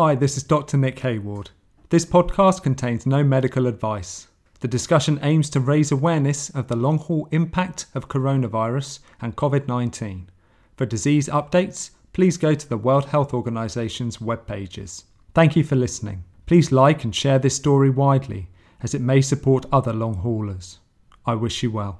Hi, 0.00 0.14
this 0.14 0.36
is 0.36 0.44
Dr. 0.44 0.76
Nick 0.76 1.00
Hayward. 1.00 1.50
This 1.88 2.06
podcast 2.06 2.62
contains 2.62 3.04
no 3.04 3.24
medical 3.24 3.66
advice. 3.66 4.28
The 4.60 4.68
discussion 4.68 5.18
aims 5.22 5.50
to 5.50 5.58
raise 5.58 5.90
awareness 5.90 6.50
of 6.50 6.68
the 6.68 6.76
long 6.76 6.98
haul 6.98 7.26
impact 7.32 7.86
of 7.96 8.06
coronavirus 8.06 9.00
and 9.20 9.34
COVID 9.34 9.66
19. 9.66 10.30
For 10.76 10.86
disease 10.86 11.28
updates, 11.28 11.90
please 12.12 12.36
go 12.36 12.54
to 12.54 12.68
the 12.68 12.76
World 12.76 13.06
Health 13.06 13.34
Organization's 13.34 14.20
web 14.20 14.46
pages. 14.46 15.06
Thank 15.34 15.56
you 15.56 15.64
for 15.64 15.74
listening. 15.74 16.22
Please 16.46 16.70
like 16.70 17.02
and 17.02 17.12
share 17.12 17.40
this 17.40 17.56
story 17.56 17.90
widely 17.90 18.50
as 18.80 18.94
it 18.94 19.00
may 19.00 19.20
support 19.20 19.66
other 19.72 19.92
long 19.92 20.18
haulers. 20.18 20.78
I 21.26 21.34
wish 21.34 21.64
you 21.64 21.72
well. 21.72 21.98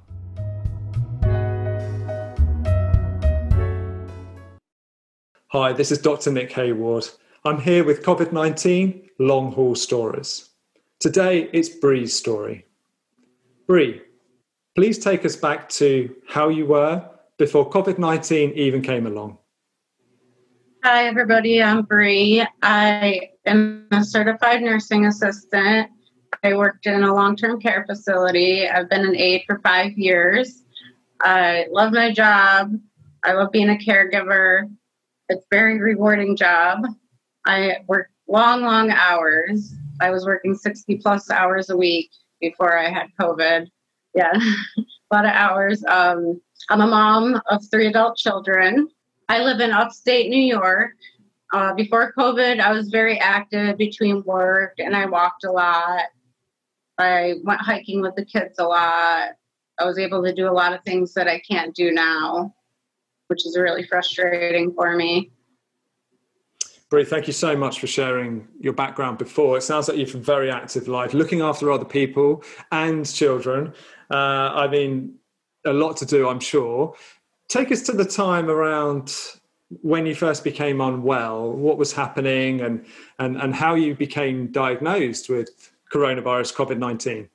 Hi, 5.47 5.73
this 5.73 5.91
is 5.91 5.97
Dr. 5.97 6.31
Nick 6.31 6.53
Hayward. 6.53 7.09
I'm 7.45 7.61
here 7.61 7.85
with 7.85 8.03
COVID 8.03 8.33
19 8.33 9.11
long 9.17 9.53
haul 9.53 9.73
stories. 9.73 10.49
Today 10.99 11.49
it's 11.53 11.69
Bree's 11.69 12.13
story. 12.13 12.65
Bree, 13.65 14.01
please 14.75 14.99
take 14.99 15.23
us 15.23 15.37
back 15.37 15.69
to 15.69 16.13
how 16.27 16.49
you 16.49 16.65
were 16.65 17.09
before 17.37 17.69
COVID 17.69 17.97
19 17.97 18.51
even 18.51 18.81
came 18.81 19.07
along. 19.07 19.37
Hi, 20.83 21.07
everybody. 21.07 21.63
I'm 21.63 21.83
Bree. 21.83 22.45
I 22.61 23.29
am 23.45 23.87
a 23.91 24.03
certified 24.03 24.61
nursing 24.61 25.05
assistant. 25.05 25.91
I 26.43 26.55
worked 26.55 26.87
in 26.87 27.03
a 27.03 27.13
long 27.13 27.37
term 27.37 27.61
care 27.61 27.85
facility. 27.87 28.67
I've 28.67 28.89
been 28.89 29.05
an 29.05 29.15
aide 29.15 29.43
for 29.47 29.59
five 29.59 29.97
years. 29.97 30.65
I 31.21 31.67
love 31.71 31.93
my 31.93 32.11
job. 32.11 32.73
I 33.23 33.31
love 33.31 33.53
being 33.53 33.69
a 33.69 33.75
caregiver. 33.75 34.69
It's 35.29 35.45
a 35.45 35.47
very 35.49 35.79
rewarding 35.79 36.35
job. 36.35 36.83
I 37.45 37.77
work 37.87 38.09
long, 38.27 38.61
long 38.61 38.91
hours. 38.91 39.73
I 40.01 40.11
was 40.11 40.25
working 40.25 40.55
60 40.55 40.97
plus 40.97 41.29
hours 41.29 41.69
a 41.69 41.77
week 41.77 42.09
before 42.39 42.77
I 42.77 42.89
had 42.89 43.07
COVID. 43.19 43.67
Yeah, 44.15 44.31
a 44.33 44.81
lot 45.13 45.25
of 45.25 45.31
hours. 45.31 45.83
Um, 45.85 46.41
I'm 46.69 46.81
a 46.81 46.87
mom 46.87 47.41
of 47.49 47.63
three 47.69 47.87
adult 47.87 48.17
children. 48.17 48.87
I 49.27 49.43
live 49.43 49.59
in 49.59 49.71
upstate 49.71 50.29
New 50.29 50.41
York. 50.41 50.91
Uh, 51.51 51.73
before 51.73 52.13
COVID, 52.17 52.59
I 52.59 52.71
was 52.71 52.89
very 52.89 53.19
active 53.19 53.77
between 53.77 54.23
work 54.23 54.75
and 54.77 54.95
I 54.95 55.05
walked 55.05 55.43
a 55.43 55.51
lot. 55.51 56.03
I 56.97 57.35
went 57.43 57.61
hiking 57.61 58.01
with 58.01 58.15
the 58.15 58.25
kids 58.25 58.59
a 58.59 58.65
lot. 58.65 59.29
I 59.79 59.85
was 59.85 59.97
able 59.97 60.23
to 60.23 60.33
do 60.33 60.49
a 60.49 60.51
lot 60.51 60.73
of 60.73 60.83
things 60.83 61.13
that 61.13 61.27
I 61.27 61.39
can't 61.39 61.73
do 61.73 61.91
now 61.91 62.53
which 63.29 63.45
is 63.45 63.57
really 63.57 63.83
frustrating 63.83 64.73
for 64.73 64.95
me. 64.95 65.31
Bree, 66.89 67.05
thank 67.05 67.27
you 67.27 67.33
so 67.33 67.55
much 67.55 67.79
for 67.79 67.85
sharing 67.85 68.47
your 68.59 68.73
background 68.73 69.19
before. 69.19 69.57
It 69.57 69.61
sounds 69.61 69.87
like 69.87 69.97
you've 69.97 70.15
a 70.15 70.17
very 70.17 70.49
active 70.49 70.87
life, 70.87 71.13
looking 71.13 71.39
after 71.39 71.71
other 71.71 71.85
people 71.85 72.43
and 72.71 73.05
children. 73.05 73.73
Uh, 74.09 74.15
I 74.15 74.67
mean, 74.67 75.13
a 75.65 75.73
lot 75.73 75.97
to 75.97 76.05
do, 76.07 76.27
I'm 76.27 76.39
sure. 76.39 76.95
Take 77.47 77.71
us 77.71 77.83
to 77.83 77.91
the 77.91 78.05
time 78.05 78.49
around 78.49 79.15
when 79.81 80.07
you 80.07 80.15
first 80.15 80.43
became 80.43 80.81
unwell, 80.81 81.51
what 81.51 81.77
was 81.77 81.93
happening, 81.93 82.61
and, 82.61 82.83
and, 83.19 83.37
and 83.37 83.53
how 83.53 83.75
you 83.75 83.93
became 83.93 84.51
diagnosed 84.51 85.29
with 85.29 85.71
coronavirus 85.93 86.55
COVID 86.55 86.79
19. 86.79 87.29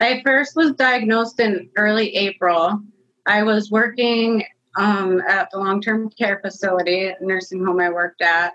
I 0.00 0.22
first 0.24 0.54
was 0.54 0.72
diagnosed 0.74 1.40
in 1.40 1.68
early 1.76 2.14
April. 2.14 2.80
I 3.26 3.42
was 3.42 3.72
working 3.72 4.44
um, 4.76 5.20
at 5.28 5.50
the 5.50 5.58
long 5.58 5.80
term 5.80 6.10
care 6.10 6.40
facility, 6.42 7.12
nursing 7.20 7.64
home 7.64 7.80
I 7.80 7.90
worked 7.90 8.22
at. 8.22 8.54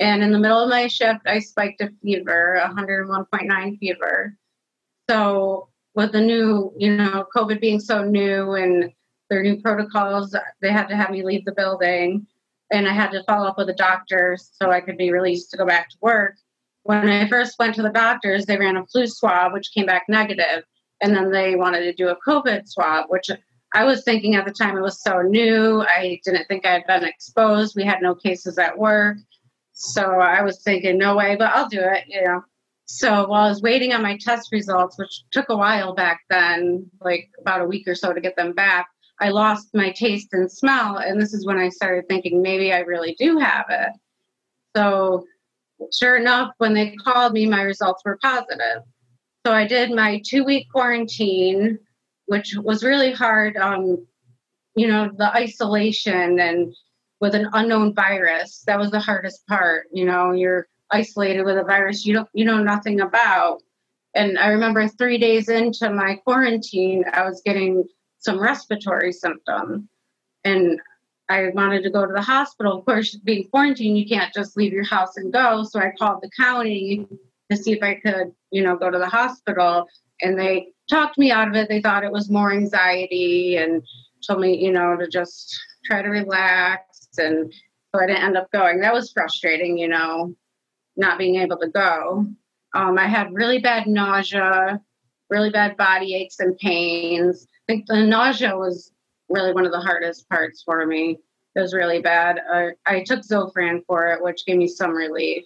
And 0.00 0.22
in 0.22 0.32
the 0.32 0.38
middle 0.38 0.58
of 0.58 0.68
my 0.68 0.88
shift, 0.88 1.20
I 1.26 1.38
spiked 1.38 1.80
a 1.80 1.90
fever, 2.02 2.60
101.9 2.64 3.78
fever. 3.78 4.36
So, 5.08 5.68
with 5.94 6.12
the 6.12 6.20
new, 6.20 6.72
you 6.76 6.96
know, 6.96 7.26
COVID 7.34 7.60
being 7.60 7.78
so 7.78 8.02
new 8.02 8.52
and 8.54 8.92
their 9.30 9.42
new 9.42 9.60
protocols, 9.60 10.34
they 10.60 10.72
had 10.72 10.88
to 10.88 10.96
have 10.96 11.10
me 11.10 11.22
leave 11.22 11.44
the 11.44 11.52
building. 11.52 12.26
And 12.72 12.88
I 12.88 12.92
had 12.92 13.10
to 13.12 13.22
follow 13.24 13.46
up 13.46 13.58
with 13.58 13.68
the 13.68 13.74
doctors 13.74 14.50
so 14.60 14.70
I 14.70 14.80
could 14.80 14.96
be 14.96 15.12
released 15.12 15.50
to 15.50 15.56
go 15.56 15.66
back 15.66 15.90
to 15.90 15.96
work. 16.00 16.34
When 16.82 17.08
I 17.08 17.28
first 17.28 17.58
went 17.58 17.74
to 17.76 17.82
the 17.82 17.90
doctors, 17.90 18.44
they 18.44 18.58
ran 18.58 18.76
a 18.76 18.84
flu 18.86 19.06
swab, 19.06 19.52
which 19.52 19.72
came 19.72 19.86
back 19.86 20.04
negative, 20.08 20.64
And 21.00 21.14
then 21.14 21.30
they 21.30 21.54
wanted 21.54 21.80
to 21.80 21.92
do 21.92 22.08
a 22.08 22.18
COVID 22.26 22.66
swab, 22.68 23.06
which 23.08 23.30
I 23.74 23.84
was 23.84 24.04
thinking 24.04 24.36
at 24.36 24.44
the 24.44 24.52
time 24.52 24.76
it 24.76 24.82
was 24.82 25.02
so 25.02 25.20
new. 25.20 25.82
I 25.82 26.20
didn't 26.24 26.46
think 26.46 26.64
I 26.64 26.74
had 26.74 26.86
been 26.86 27.04
exposed. 27.04 27.74
We 27.74 27.82
had 27.82 28.00
no 28.00 28.14
cases 28.14 28.56
at 28.56 28.78
work. 28.78 29.16
So 29.72 30.02
I 30.20 30.42
was 30.42 30.62
thinking, 30.62 30.96
no 30.96 31.16
way, 31.16 31.34
but 31.34 31.52
I'll 31.52 31.68
do 31.68 31.80
it, 31.80 32.04
you 32.06 32.22
know. 32.22 32.42
So 32.86 33.26
while 33.26 33.46
I 33.46 33.48
was 33.48 33.62
waiting 33.62 33.92
on 33.92 34.02
my 34.02 34.16
test 34.16 34.52
results, 34.52 34.96
which 34.96 35.24
took 35.32 35.48
a 35.48 35.56
while 35.56 35.92
back 35.92 36.20
then, 36.30 36.88
like 37.00 37.28
about 37.40 37.62
a 37.62 37.66
week 37.66 37.88
or 37.88 37.96
so 37.96 38.12
to 38.12 38.20
get 38.20 38.36
them 38.36 38.52
back, 38.52 38.86
I 39.20 39.30
lost 39.30 39.74
my 39.74 39.90
taste 39.90 40.28
and 40.32 40.50
smell. 40.50 40.98
And 40.98 41.20
this 41.20 41.34
is 41.34 41.44
when 41.44 41.58
I 41.58 41.68
started 41.68 42.04
thinking 42.08 42.42
maybe 42.42 42.72
I 42.72 42.80
really 42.80 43.16
do 43.18 43.38
have 43.38 43.66
it. 43.70 43.90
So 44.76 45.24
sure 45.92 46.16
enough, 46.16 46.52
when 46.58 46.74
they 46.74 46.94
called 46.94 47.32
me, 47.32 47.46
my 47.46 47.62
results 47.62 48.02
were 48.04 48.18
positive. 48.22 48.82
So 49.44 49.52
I 49.52 49.66
did 49.66 49.90
my 49.90 50.22
two 50.24 50.44
week 50.44 50.68
quarantine 50.70 51.80
which 52.26 52.54
was 52.56 52.84
really 52.84 53.12
hard. 53.12 53.56
Um, 53.56 54.06
you 54.76 54.88
know, 54.88 55.10
the 55.16 55.32
isolation 55.34 56.40
and 56.40 56.74
with 57.20 57.34
an 57.34 57.48
unknown 57.52 57.94
virus, 57.94 58.64
that 58.66 58.78
was 58.78 58.90
the 58.90 59.00
hardest 59.00 59.46
part. 59.46 59.86
You 59.92 60.04
know, 60.04 60.32
you're 60.32 60.66
isolated 60.90 61.42
with 61.44 61.56
a 61.56 61.64
virus 61.64 62.04
you 62.04 62.12
don't 62.14 62.28
you 62.32 62.44
know 62.44 62.62
nothing 62.62 63.00
about. 63.00 63.62
And 64.14 64.38
I 64.38 64.48
remember 64.48 64.86
three 64.86 65.18
days 65.18 65.48
into 65.48 65.90
my 65.90 66.16
quarantine, 66.16 67.04
I 67.12 67.24
was 67.24 67.42
getting 67.44 67.84
some 68.18 68.40
respiratory 68.40 69.12
symptoms, 69.12 69.88
and 70.44 70.80
I 71.28 71.48
wanted 71.54 71.82
to 71.84 71.90
go 71.90 72.06
to 72.06 72.12
the 72.12 72.22
hospital. 72.22 72.78
Of 72.78 72.84
course, 72.84 73.16
being 73.16 73.48
quarantined, 73.48 73.98
you 73.98 74.06
can't 74.06 74.32
just 74.32 74.56
leave 74.56 74.72
your 74.72 74.84
house 74.84 75.16
and 75.16 75.32
go. 75.32 75.64
So 75.64 75.80
I 75.80 75.92
called 75.98 76.20
the 76.22 76.30
county 76.38 77.06
to 77.50 77.56
see 77.56 77.72
if 77.72 77.82
I 77.82 77.94
could, 77.94 78.32
you 78.50 78.62
know, 78.62 78.76
go 78.76 78.90
to 78.90 78.98
the 78.98 79.08
hospital. 79.08 79.86
And 80.20 80.38
they 80.38 80.68
talked 80.88 81.18
me 81.18 81.30
out 81.30 81.48
of 81.48 81.54
it. 81.54 81.68
They 81.68 81.80
thought 81.80 82.04
it 82.04 82.12
was 82.12 82.30
more 82.30 82.52
anxiety 82.52 83.56
and 83.56 83.82
told 84.26 84.40
me, 84.40 84.56
you 84.56 84.72
know, 84.72 84.96
to 84.96 85.06
just 85.08 85.58
try 85.84 86.02
to 86.02 86.08
relax. 86.08 87.08
And 87.18 87.52
so 87.94 88.02
I 88.02 88.06
didn't 88.06 88.22
end 88.22 88.36
up 88.36 88.50
going. 88.52 88.80
That 88.80 88.94
was 88.94 89.12
frustrating, 89.12 89.78
you 89.78 89.88
know, 89.88 90.34
not 90.96 91.18
being 91.18 91.36
able 91.36 91.58
to 91.58 91.68
go. 91.68 92.26
Um, 92.74 92.98
I 92.98 93.06
had 93.06 93.32
really 93.32 93.58
bad 93.58 93.86
nausea, 93.86 94.80
really 95.30 95.50
bad 95.50 95.76
body 95.76 96.14
aches 96.14 96.40
and 96.40 96.56
pains. 96.58 97.46
I 97.68 97.72
think 97.72 97.86
the 97.86 98.04
nausea 98.04 98.56
was 98.56 98.90
really 99.28 99.52
one 99.52 99.64
of 99.64 99.72
the 99.72 99.80
hardest 99.80 100.28
parts 100.28 100.62
for 100.64 100.84
me. 100.86 101.18
It 101.54 101.60
was 101.60 101.72
really 101.72 102.00
bad. 102.00 102.40
Uh, 102.52 102.70
I 102.84 103.04
took 103.04 103.20
Zofran 103.20 103.84
for 103.86 104.08
it, 104.08 104.22
which 104.22 104.44
gave 104.44 104.56
me 104.56 104.66
some 104.66 104.90
relief. 104.90 105.44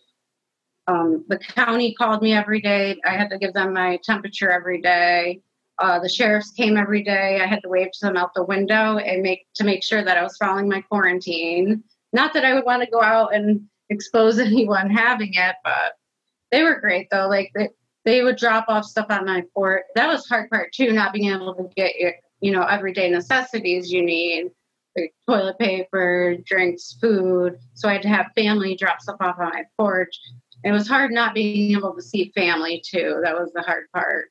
Um, 0.89 1.25
the 1.29 1.39
county 1.39 1.93
called 1.93 2.23
me 2.23 2.33
every 2.33 2.63
day. 2.63 2.97
I 3.05 3.11
had 3.11 3.29
to 3.31 3.39
give 3.39 3.53
them 3.53 3.75
my 3.75 4.01
temperature 4.03 4.51
every 4.51 4.81
day. 4.81 5.43
Uh, 5.79 6.01
the 6.01 6.09
sheriffs 6.09 6.51
came 6.51 6.77
every 6.77 7.03
day. 7.03 7.41
I 7.41 7.47
had 7.47 7.63
to 7.63 7.69
wave 7.69 7.93
to 7.93 8.07
them 8.07 8.17
out 8.17 8.33
the 8.35 8.43
window 8.43 8.97
and 8.97 9.23
make 9.23 9.47
to 9.57 9.65
make 9.65 9.85
sure 9.85 10.03
that 10.03 10.17
I 10.17 10.23
was 10.23 10.37
following 10.39 10.69
my 10.69 10.81
quarantine. 10.81 11.85
Not 12.13 12.33
that 12.33 12.45
I 12.45 12.55
would 12.55 12.65
want 12.65 12.83
to 12.83 12.91
go 12.91 13.03
out 13.03 13.35
and 13.35 13.61
expose 13.91 14.39
anyone 14.39 14.91
having 14.91 15.35
it, 15.35 15.57
but 15.63 15.93
they 16.51 16.63
were 16.63 16.81
great 16.81 17.09
though. 17.11 17.29
Like 17.29 17.53
they, 17.55 17.69
they 18.07 18.23
would 18.23 18.37
drop 18.37 18.65
off 18.69 18.87
stuff 18.87 19.07
on 19.11 19.27
my 19.27 19.45
port. 19.55 19.85
That 19.95 20.09
was 20.09 20.27
hard 20.27 20.49
part 20.49 20.73
too, 20.73 20.93
not 20.93 21.13
being 21.13 21.31
able 21.31 21.55
to 21.55 21.69
get 21.77 21.97
your, 21.97 22.15
you 22.41 22.51
know, 22.51 22.63
everyday 22.63 23.11
necessities 23.11 23.93
you 23.93 24.03
need, 24.03 24.51
like 24.97 25.15
toilet 25.29 25.59
paper, 25.59 26.37
drinks, 26.47 26.97
food. 26.99 27.59
So 27.75 27.91
I 27.91 27.93
had 27.93 28.03
to 28.03 28.09
have 28.09 28.29
family 28.35 28.75
drop 28.75 29.03
stuff 29.03 29.19
off 29.21 29.37
on 29.39 29.51
my 29.51 29.65
porch 29.77 30.19
it 30.65 30.73
was 30.73 30.89
hard 30.89 31.13
not 31.13 31.35
being 31.35 31.77
able 31.77 31.95
to 31.95 32.03
see 32.03 32.33
family 32.35 32.83
too. 32.85 33.21
That 33.23 33.35
was 33.35 33.51
the 33.55 33.63
hard 33.63 33.87
part. 33.93 34.27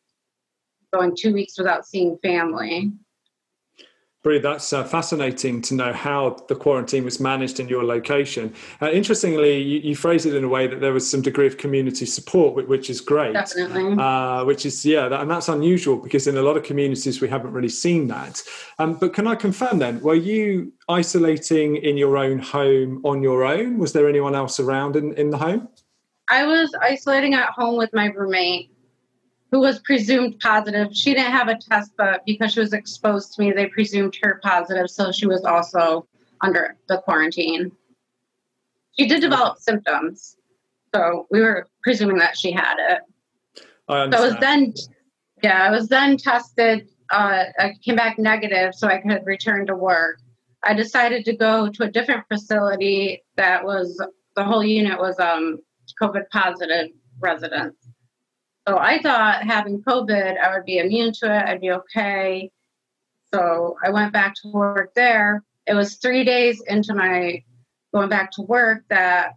Going 0.93 1.15
two 1.17 1.33
weeks 1.33 1.57
without 1.57 1.85
seeing 1.85 2.17
family. 2.23 2.91
Bree, 4.23 4.39
that's 4.39 4.73
uh, 4.73 4.83
fascinating 4.83 5.61
to 5.61 5.73
know 5.73 5.93
how 5.93 6.35
the 6.49 6.55
quarantine 6.55 7.05
was 7.05 7.19
managed 7.19 7.61
in 7.61 7.69
your 7.69 7.85
location. 7.85 8.53
Uh, 8.81 8.89
interestingly, 8.89 9.61
you, 9.61 9.79
you 9.79 9.95
phrase 9.95 10.25
it 10.25 10.33
in 10.33 10.43
a 10.43 10.47
way 10.49 10.67
that 10.67 10.81
there 10.81 10.91
was 10.91 11.09
some 11.09 11.21
degree 11.21 11.47
of 11.47 11.57
community 11.57 12.05
support, 12.05 12.55
which, 12.55 12.67
which 12.67 12.89
is 12.89 12.99
great. 12.99 13.33
Definitely. 13.33 13.95
Uh, 13.97 14.43
which 14.43 14.65
is, 14.65 14.85
yeah, 14.85 15.07
that, 15.07 15.21
and 15.21 15.31
that's 15.31 15.47
unusual 15.47 15.95
because 15.95 16.27
in 16.27 16.35
a 16.35 16.41
lot 16.41 16.57
of 16.57 16.63
communities 16.63 17.21
we 17.21 17.29
haven't 17.29 17.53
really 17.53 17.69
seen 17.69 18.07
that. 18.07 18.41
Um, 18.79 18.95
but 18.95 19.13
can 19.13 19.27
I 19.27 19.35
confirm 19.35 19.79
then, 19.79 20.01
were 20.01 20.15
you 20.15 20.73
isolating 20.89 21.77
in 21.77 21.95
your 21.95 22.17
own 22.17 22.39
home 22.39 23.01
on 23.05 23.21
your 23.21 23.45
own? 23.45 23.77
Was 23.77 23.93
there 23.93 24.09
anyone 24.09 24.35
else 24.35 24.59
around 24.59 24.95
in, 24.95 25.13
in 25.13 25.29
the 25.29 25.37
home? 25.37 25.69
I 26.27 26.45
was 26.45 26.73
isolating 26.81 27.33
at 27.33 27.49
home 27.49 27.77
with 27.77 27.93
my 27.93 28.07
roommate 28.07 28.71
who 29.51 29.59
was 29.59 29.79
presumed 29.79 30.39
positive. 30.39 30.89
She 30.91 31.13
didn't 31.13 31.31
have 31.31 31.47
a 31.47 31.57
test, 31.57 31.91
but 31.97 32.25
because 32.25 32.53
she 32.53 32.59
was 32.59 32.73
exposed 32.73 33.33
to 33.33 33.41
me, 33.41 33.51
they 33.51 33.67
presumed 33.67 34.17
her 34.21 34.39
positive. 34.43 34.89
So 34.89 35.11
she 35.11 35.25
was 35.25 35.45
also 35.45 36.05
under 36.41 36.75
the 36.89 36.97
quarantine. 36.99 37.71
She 38.99 39.07
did 39.07 39.21
develop 39.21 39.59
symptoms. 39.59 40.35
So 40.93 41.27
we 41.31 41.39
were 41.39 41.67
presuming 41.81 42.17
that 42.17 42.37
she 42.37 42.51
had 42.51 42.75
it. 42.77 43.01
I 43.87 44.01
understand. 44.01 44.13
So 44.13 44.17
I 44.17 44.27
was 44.27 44.39
then, 44.41 44.73
yeah, 45.43 45.63
I 45.63 45.71
was 45.71 45.87
then 45.87 46.17
tested. 46.17 46.89
Uh, 47.09 47.45
I 47.57 47.73
came 47.83 47.95
back 47.95 48.19
negative, 48.19 48.75
so 48.75 48.87
I 48.87 48.97
could 48.97 49.25
return 49.25 49.65
to 49.67 49.75
work. 49.75 50.19
I 50.63 50.73
decided 50.73 51.23
to 51.25 51.37
go 51.37 51.69
to 51.69 51.83
a 51.83 51.89
different 51.89 52.25
facility 52.27 53.23
that 53.37 53.63
was 53.63 54.03
the 54.35 54.43
whole 54.43 54.63
unit 54.63 54.99
was 54.99 55.17
um, 55.19 55.59
COVID 56.01 56.29
positive 56.31 56.89
residents. 57.19 57.77
So 58.67 58.77
I 58.77 59.01
thought 59.01 59.43
having 59.43 59.81
COVID, 59.81 60.37
I 60.37 60.53
would 60.53 60.65
be 60.65 60.79
immune 60.79 61.13
to 61.19 61.25
it. 61.25 61.45
I'd 61.47 61.61
be 61.61 61.71
okay. 61.71 62.51
So 63.33 63.77
I 63.83 63.89
went 63.89 64.13
back 64.13 64.35
to 64.41 64.49
work 64.49 64.93
there. 64.93 65.43
It 65.65 65.73
was 65.73 65.95
three 65.95 66.23
days 66.23 66.61
into 66.67 66.93
my 66.93 67.43
going 67.93 68.09
back 68.09 68.31
to 68.31 68.41
work 68.41 68.83
that 68.89 69.35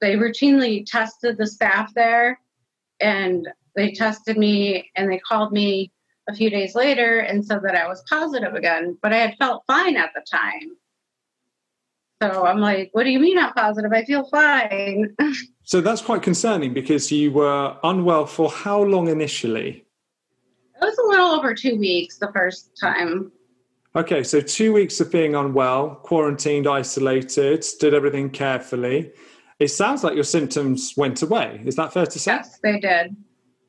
they 0.00 0.16
routinely 0.16 0.84
tested 0.86 1.38
the 1.38 1.46
staff 1.46 1.94
there 1.94 2.40
and 3.00 3.48
they 3.76 3.92
tested 3.92 4.36
me 4.36 4.90
and 4.96 5.10
they 5.10 5.18
called 5.18 5.52
me 5.52 5.92
a 6.28 6.34
few 6.34 6.50
days 6.50 6.74
later 6.74 7.20
and 7.20 7.44
said 7.44 7.62
that 7.62 7.76
I 7.76 7.86
was 7.86 8.02
positive 8.08 8.54
again, 8.54 8.98
but 9.02 9.12
I 9.12 9.18
had 9.18 9.36
felt 9.38 9.64
fine 9.66 9.96
at 9.96 10.10
the 10.14 10.22
time. 10.30 10.76
So 12.32 12.46
I'm 12.46 12.58
like, 12.58 12.90
what 12.92 13.04
do 13.04 13.10
you 13.10 13.20
mean 13.20 13.38
I'm 13.38 13.52
positive? 13.52 13.92
I 13.92 14.04
feel 14.04 14.24
fine. 14.24 15.14
so 15.62 15.80
that's 15.80 16.00
quite 16.00 16.22
concerning 16.22 16.72
because 16.72 17.10
you 17.12 17.32
were 17.32 17.76
unwell 17.82 18.26
for 18.26 18.50
how 18.50 18.82
long 18.82 19.08
initially? 19.08 19.84
It 20.76 20.80
was 20.80 20.98
a 20.98 21.06
little 21.06 21.32
over 21.32 21.54
two 21.54 21.76
weeks 21.76 22.18
the 22.18 22.32
first 22.32 22.78
time. 22.80 23.30
Okay, 23.96 24.24
so 24.24 24.40
two 24.40 24.72
weeks 24.72 25.00
of 25.00 25.12
being 25.12 25.34
unwell, 25.36 25.96
quarantined, 26.02 26.66
isolated, 26.66 27.64
did 27.78 27.94
everything 27.94 28.28
carefully. 28.28 29.12
It 29.60 29.68
sounds 29.68 30.02
like 30.02 30.14
your 30.14 30.24
symptoms 30.24 30.94
went 30.96 31.22
away. 31.22 31.62
Is 31.64 31.76
that 31.76 31.92
fair 31.92 32.06
to 32.06 32.18
say? 32.18 32.32
Yes, 32.32 32.58
they 32.60 32.80
did. 32.80 33.14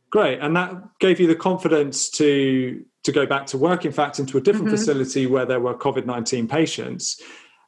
Great, 0.09 0.39
and 0.39 0.55
that 0.55 0.73
gave 0.99 1.19
you 1.19 1.27
the 1.27 1.35
confidence 1.35 2.09
to 2.11 2.83
to 3.03 3.11
go 3.11 3.27
back 3.27 3.45
to 3.47 3.57
work. 3.57 3.85
In 3.85 3.91
fact, 3.91 4.17
into 4.17 4.37
a 4.37 4.41
different 4.41 4.67
mm-hmm. 4.67 4.77
facility 4.77 5.27
where 5.27 5.45
there 5.45 5.59
were 5.59 5.75
COVID 5.75 6.05
nineteen 6.05 6.47
patients. 6.47 7.21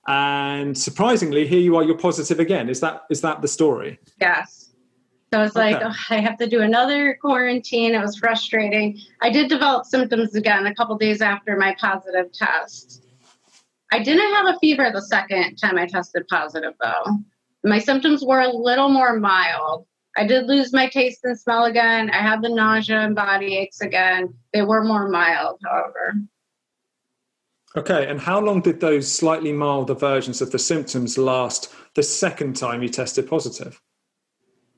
And 0.08 0.78
surprisingly, 0.78 1.46
here 1.48 1.60
you 1.60 1.76
are. 1.76 1.84
You're 1.84 1.98
positive 1.98 2.40
again. 2.40 2.70
Is 2.70 2.80
that 2.80 3.04
is 3.10 3.22
that 3.22 3.42
the 3.42 3.48
story? 3.48 4.00
Yes. 4.22 4.72
So 5.34 5.44
it's 5.44 5.58
okay. 5.58 5.74
like 5.74 5.84
oh, 5.84 5.94
I 6.10 6.20
have 6.20 6.38
to 6.38 6.48
do 6.48 6.62
another 6.62 7.18
quarantine. 7.20 7.94
It 7.94 8.00
was 8.00 8.18
frustrating. 8.18 8.98
I 9.22 9.30
did 9.30 9.50
develop 9.50 9.86
symptoms 9.86 10.36
again 10.36 10.66
a 10.66 10.74
couple 10.74 10.98
days 10.98 11.22
after 11.22 11.58
my 11.58 11.76
positive 11.80 12.32
test. 12.32 13.04
I 13.92 14.00
didn't 14.00 14.34
have 14.34 14.56
a 14.56 14.60
fever 14.60 14.90
the 14.94 15.02
second 15.02 15.58
time 15.58 15.78
I 15.78 15.86
tested 15.86 16.28
positive, 16.30 16.74
though. 16.82 17.20
My 17.64 17.80
symptoms 17.80 18.24
were 18.24 18.42
a 18.42 18.50
little 18.50 18.90
more 18.90 19.20
mild. 19.20 19.86
I 20.16 20.26
did 20.26 20.48
lose 20.48 20.74
my 20.74 20.88
taste 20.88 21.20
and 21.24 21.40
smell 21.40 21.66
again. 21.66 22.10
I 22.10 22.18
had 22.18 22.42
the 22.42 22.50
nausea 22.50 23.00
and 23.02 23.16
body 23.16 23.58
aches 23.58 23.82
again. 23.82 24.34
They 24.54 24.62
were 24.62 24.84
more 24.84 25.10
mild, 25.10 25.60
however. 25.64 26.16
Okay, 27.78 28.08
and 28.08 28.20
how 28.20 28.40
long 28.40 28.62
did 28.62 28.80
those 28.80 29.10
slightly 29.10 29.54
milder 29.54 29.94
versions 29.94 30.42
of 30.42 30.52
the 30.52 30.58
symptoms 30.58 31.16
last 31.16 31.72
the 31.94 32.02
second 32.02 32.56
time 32.56 32.82
you 32.82 32.90
tested 32.90 33.30
positive? 33.30 33.80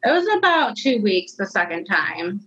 It 0.04 0.12
was 0.12 0.28
about 0.38 0.76
two 0.76 1.02
weeks 1.02 1.32
the 1.34 1.46
second 1.46 1.86
time. 1.86 2.42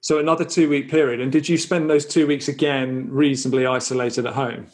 So 0.00 0.18
another 0.18 0.44
two 0.44 0.68
week 0.68 0.90
period. 0.90 1.20
And 1.20 1.30
did 1.30 1.48
you 1.48 1.56
spend 1.56 1.88
those 1.88 2.04
two 2.04 2.26
weeks 2.26 2.48
again 2.48 3.08
reasonably 3.10 3.64
isolated 3.64 4.26
at 4.26 4.32
home? 4.32 4.66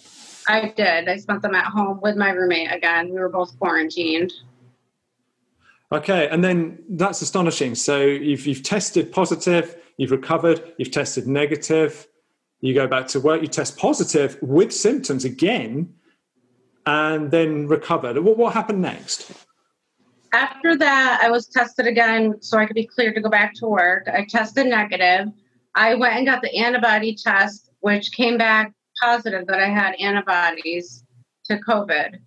I 0.48 0.72
did. 0.74 1.10
I 1.10 1.16
spent 1.18 1.42
them 1.42 1.54
at 1.54 1.66
home 1.66 2.00
with 2.02 2.16
my 2.16 2.30
roommate 2.30 2.72
again. 2.72 3.10
We 3.10 3.18
were 3.18 3.28
both 3.28 3.58
quarantined. 3.58 4.32
Okay, 5.92 6.26
and 6.28 6.42
then 6.42 6.78
that's 6.88 7.20
astonishing. 7.20 7.74
So 7.74 8.00
you've, 8.00 8.46
you've 8.46 8.62
tested 8.62 9.12
positive, 9.12 9.76
you've 9.98 10.10
recovered, 10.10 10.72
you've 10.78 10.90
tested 10.90 11.26
negative, 11.26 12.06
you 12.60 12.74
go 12.74 12.86
back 12.86 13.06
to 13.08 13.20
work, 13.20 13.42
you 13.42 13.48
test 13.48 13.76
positive 13.76 14.38
with 14.40 14.72
symptoms 14.72 15.24
again, 15.24 15.94
and 16.86 17.30
then 17.30 17.66
recovered. 17.66 18.18
What, 18.18 18.38
what 18.38 18.54
happened 18.54 18.82
next? 18.82 19.32
After 20.32 20.76
that, 20.76 21.20
I 21.22 21.30
was 21.30 21.46
tested 21.46 21.86
again 21.86 22.40
so 22.40 22.58
I 22.58 22.66
could 22.66 22.74
be 22.74 22.86
cleared 22.86 23.14
to 23.14 23.20
go 23.20 23.30
back 23.30 23.54
to 23.54 23.66
work. 23.66 24.06
I 24.08 24.26
tested 24.28 24.66
negative. 24.66 25.28
I 25.74 25.94
went 25.94 26.16
and 26.16 26.26
got 26.26 26.42
the 26.42 26.54
antibody 26.54 27.14
test, 27.14 27.70
which 27.80 28.12
came 28.12 28.38
back 28.38 28.72
positive 29.00 29.46
that 29.46 29.60
I 29.60 29.68
had 29.68 29.94
antibodies 30.00 31.04
to 31.46 31.58
COVID. 31.58 32.18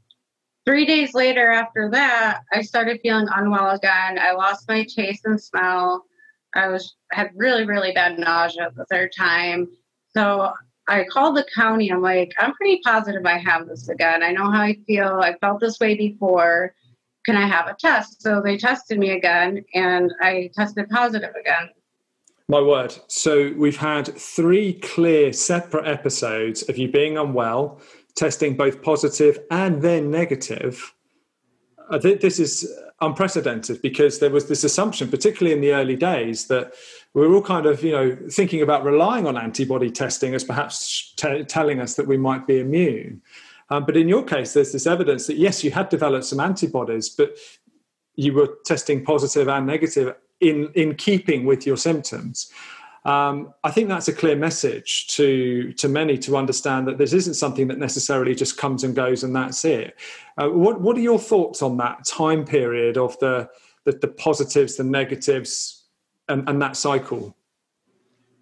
Three 0.65 0.85
days 0.85 1.13
later, 1.13 1.51
after 1.51 1.89
that, 1.91 2.41
I 2.53 2.61
started 2.61 2.99
feeling 3.01 3.27
unwell 3.35 3.71
again. 3.71 4.19
I 4.19 4.33
lost 4.33 4.67
my 4.67 4.85
taste 4.85 5.25
and 5.25 5.41
smell. 5.41 6.05
I 6.53 6.67
was 6.67 6.95
had 7.11 7.31
really, 7.35 7.65
really 7.65 7.91
bad 7.91 8.19
nausea 8.19 8.71
the 8.75 8.85
third 8.85 9.11
time. 9.17 9.67
So 10.15 10.53
I 10.87 11.03
called 11.03 11.37
the 11.37 11.45
county. 11.53 11.91
I'm 11.91 12.01
like, 12.01 12.33
I'm 12.39 12.53
pretty 12.55 12.81
positive 12.83 13.25
I 13.25 13.37
have 13.37 13.67
this 13.67 13.89
again. 13.89 14.23
I 14.23 14.31
know 14.31 14.49
how 14.49 14.61
I 14.61 14.77
feel. 14.87 15.19
I 15.21 15.35
felt 15.39 15.59
this 15.59 15.79
way 15.79 15.95
before. 15.95 16.73
Can 17.25 17.35
I 17.35 17.47
have 17.47 17.67
a 17.67 17.75
test? 17.79 18.21
So 18.23 18.41
they 18.41 18.57
tested 18.57 18.97
me 18.97 19.11
again, 19.11 19.63
and 19.75 20.11
I 20.21 20.49
tested 20.55 20.89
positive 20.89 21.35
again. 21.39 21.69
My 22.47 22.61
word. 22.61 22.97
So 23.07 23.53
we've 23.55 23.77
had 23.77 24.07
three 24.17 24.73
clear, 24.73 25.31
separate 25.31 25.85
episodes 25.85 26.67
of 26.67 26.79
you 26.79 26.91
being 26.91 27.17
unwell, 27.17 27.81
testing 28.15 28.57
both 28.57 28.81
positive 28.81 29.37
and 29.51 29.83
then 29.83 30.09
negative. 30.09 30.95
This 32.01 32.39
is 32.39 32.71
unprecedented 33.01 33.81
because 33.81 34.19
there 34.19 34.29
was 34.29 34.47
this 34.47 34.63
assumption, 34.63 35.09
particularly 35.09 35.53
in 35.53 35.61
the 35.61 35.73
early 35.73 35.95
days, 35.95 36.47
that 36.47 36.73
we 37.13 37.25
were 37.25 37.33
all 37.33 37.41
kind 37.41 37.65
of, 37.65 37.83
you 37.83 37.91
know, 37.91 38.17
thinking 38.29 38.61
about 38.61 38.83
relying 38.83 39.25
on 39.25 39.37
antibody 39.37 39.89
testing 39.89 40.35
as 40.35 40.43
perhaps 40.43 41.13
t- 41.15 41.43
telling 41.45 41.79
us 41.79 41.95
that 41.95 42.07
we 42.07 42.17
might 42.17 42.45
be 42.45 42.59
immune. 42.59 43.21
Um, 43.71 43.85
but 43.85 43.97
in 43.97 44.07
your 44.07 44.23
case, 44.23 44.53
there's 44.53 44.71
this 44.71 44.87
evidence 44.87 45.27
that 45.27 45.37
yes, 45.37 45.63
you 45.63 45.71
had 45.71 45.89
developed 45.89 46.25
some 46.25 46.39
antibodies, 46.39 47.09
but 47.09 47.37
you 48.15 48.33
were 48.33 48.57
testing 48.65 49.03
positive 49.03 49.47
and 49.47 49.65
negative 49.65 50.15
in 50.39 50.69
in 50.75 50.95
keeping 50.95 51.45
with 51.45 51.65
your 51.65 51.77
symptoms 51.77 52.51
um, 53.05 53.53
I 53.63 53.71
think 53.71 53.87
that's 53.87 54.07
a 54.09 54.13
clear 54.13 54.35
message 54.35 55.07
to 55.15 55.71
to 55.73 55.87
many 55.87 56.17
to 56.19 56.35
understand 56.35 56.87
that 56.87 56.97
this 56.97 57.13
isn't 57.13 57.35
something 57.35 57.67
that 57.69 57.77
necessarily 57.77 58.35
just 58.35 58.57
comes 58.57 58.83
and 58.83 58.93
goes 58.93 59.23
and 59.23 59.35
that's 59.35 59.63
it. 59.63 59.95
Uh, 60.37 60.49
what 60.49 60.81
what 60.81 60.97
are 60.97 61.01
your 61.01 61.19
thoughts 61.19 61.61
on 61.61 61.77
that 61.77 62.05
time 62.05 62.45
period 62.45 62.97
of 62.97 63.17
the 63.19 63.49
the, 63.85 63.93
the 63.93 64.07
positives, 64.07 64.75
the 64.75 64.83
negatives, 64.83 65.85
and, 66.27 66.47
and 66.49 66.61
that 66.61 66.75
cycle? 66.75 67.35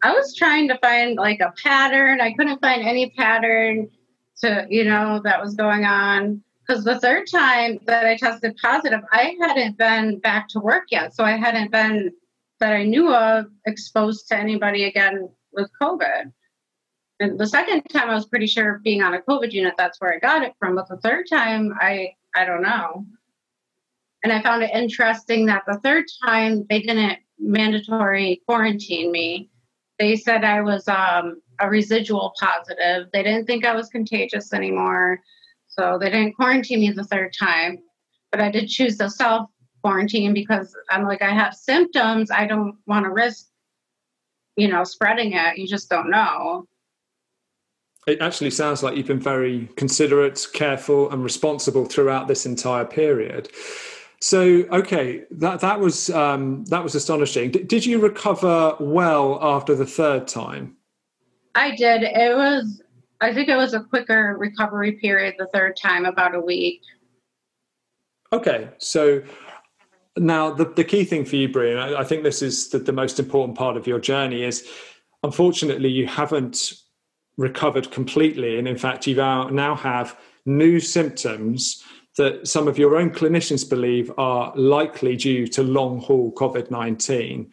I 0.04 0.12
was 0.12 0.36
trying 0.36 0.68
to 0.70 0.78
find 0.80 1.18
like 1.18 1.40
a 1.40 1.54
pattern. 1.64 2.20
I 2.20 2.34
couldn't 2.34 2.60
find 2.60 2.82
any 2.82 3.12
pattern 3.12 3.90
to 4.42 4.66
you 4.70 4.86
know 4.86 5.22
that 5.24 5.40
was 5.40 5.54
going 5.54 5.86
on 5.86 6.42
because 6.68 6.84
the 6.84 7.00
third 7.00 7.28
time 7.32 7.80
that 7.86 8.06
I 8.06 8.18
tested 8.18 8.58
positive, 8.62 9.02
I 9.12 9.36
hadn't 9.40 9.78
been 9.78 10.20
back 10.20 10.50
to 10.50 10.60
work 10.60 10.86
yet, 10.90 11.14
so 11.14 11.24
I 11.24 11.38
hadn't 11.38 11.72
been 11.72 12.12
that 12.60 12.74
I 12.74 12.84
knew 12.84 13.14
of 13.14 13.46
exposed 13.66 14.28
to 14.30 14.38
anybody 14.38 14.86
again 14.86 15.30
with 15.52 15.70
COVID. 15.82 16.32
And 17.20 17.40
the 17.40 17.48
second 17.48 17.82
time 17.92 18.10
I 18.10 18.14
was 18.14 18.28
pretty 18.28 18.48
sure 18.48 18.80
being 18.84 19.02
on 19.02 19.16
a 19.16 19.22
COVID 19.22 19.52
unit, 19.52 19.74
that's 19.78 20.00
where 20.00 20.14
I 20.14 20.20
got 20.20 20.44
it 20.44 20.54
from. 20.60 20.76
But 20.76 20.88
the 20.88 20.98
third 20.98 21.26
time, 21.30 21.74
I 21.80 22.14
I 22.36 22.46
don't 22.46 22.62
know. 22.62 23.06
And 24.24 24.32
I 24.32 24.42
found 24.42 24.64
it 24.64 24.72
interesting 24.74 25.46
that 25.48 25.64
the 25.68 25.80
third 25.80 26.06
time 26.24 26.66
they 26.70 26.82
didn't 26.82 27.20
mandatory 27.40 28.42
quarantine 28.46 29.12
me. 29.12 29.50
They 30.00 30.16
said 30.16 30.44
I 30.44 30.62
was 30.62 30.88
um, 30.88 31.42
a 31.60 31.70
residual 31.70 32.34
positive. 32.40 33.08
They 33.14 33.24
didn't 33.24 33.46
think 33.46 33.66
I 33.66 33.76
was 33.76 33.90
contagious 33.90 34.54
anymore. 34.54 35.20
So 35.68 35.98
they 36.00 36.10
didn't 36.10 36.34
quarantine 36.34 36.80
me 36.80 36.92
the 36.92 37.04
third 37.04 37.34
time. 37.38 37.80
But 38.32 38.42
I 38.42 38.52
did 38.52 38.68
choose 38.68 38.98
to 38.98 39.10
self 39.10 39.50
quarantine 39.82 40.34
because 40.34 40.76
I'm 40.90 41.04
like, 41.04 41.22
I 41.22 41.32
have 41.32 41.54
symptoms. 41.54 42.32
I 42.32 42.46
don't 42.46 42.78
want 42.86 43.06
to 43.06 43.12
risk, 43.12 43.48
you 44.56 44.68
know, 44.68 44.84
spreading 44.84 45.34
it. 45.34 45.58
You 45.58 45.68
just 45.68 45.90
don't 45.90 46.10
know. 46.10 46.66
It 48.08 48.22
actually 48.22 48.52
sounds 48.52 48.84
like 48.84 48.96
you've 48.96 49.08
been 49.08 49.20
very 49.20 49.70
considerate, 49.76 50.48
careful, 50.54 51.12
and 51.12 51.24
responsible 51.24 51.86
throughout 51.86 52.28
this 52.28 52.46
entire 52.46 52.86
period. 52.86 53.50
So, 54.22 54.66
okay, 54.72 55.26
that 55.32 55.60
that 55.60 55.80
was 55.80 56.10
um, 56.10 56.64
that 56.66 56.84
was 56.84 56.96
astonishing. 56.96 57.52
D- 57.52 57.64
did 57.64 57.86
you 57.86 58.00
recover 58.00 58.76
well 58.80 59.38
after 59.42 59.76
the 59.76 59.86
third 59.86 60.28
time? 60.28 60.78
I 61.54 61.76
did. 61.76 62.04
It 62.04 62.36
was. 62.36 62.82
I 63.20 63.34
think 63.34 63.50
it 63.50 63.58
was 63.58 63.74
a 63.74 63.82
quicker 63.82 64.36
recovery 64.40 64.94
period 64.94 65.36
the 65.38 65.48
third 65.48 65.76
time, 65.76 66.06
about 66.06 66.34
a 66.34 66.40
week. 66.40 66.82
Okay, 68.32 68.70
so 68.78 69.22
now, 70.18 70.52
the, 70.52 70.66
the 70.66 70.84
key 70.84 71.04
thing 71.04 71.26
for 71.26 71.36
you, 71.36 71.50
Brian, 71.50 71.78
I, 71.78 72.02
I 72.02 72.04
think 72.04 72.24
this 72.24 72.42
is 72.42 72.70
the, 72.70 72.80
the 72.80 72.92
most 72.92 73.20
important 73.20 73.58
part 73.58 73.78
of 73.78 73.88
your 73.88 74.00
journey 74.00 74.44
is 74.44 74.68
unfortunately 75.24 75.90
you 75.90 76.08
haven't 76.08 76.74
recovered 77.38 77.92
completely. 77.92 78.58
And 78.58 78.68
in 78.68 78.78
fact, 78.78 79.08
you 79.08 79.16
now 79.16 79.76
have 79.76 80.18
new 80.46 80.80
symptoms 80.80 81.84
that 82.18 82.48
some 82.48 82.68
of 82.68 82.78
your 82.78 82.96
own 82.96 83.12
clinicians 83.12 83.68
believe 83.70 84.12
are 84.18 84.52
likely 84.56 85.16
due 85.16 85.48
to 85.48 85.62
long 85.62 86.00
haul 86.00 86.32
COVID 86.34 86.72
19. 86.72 87.52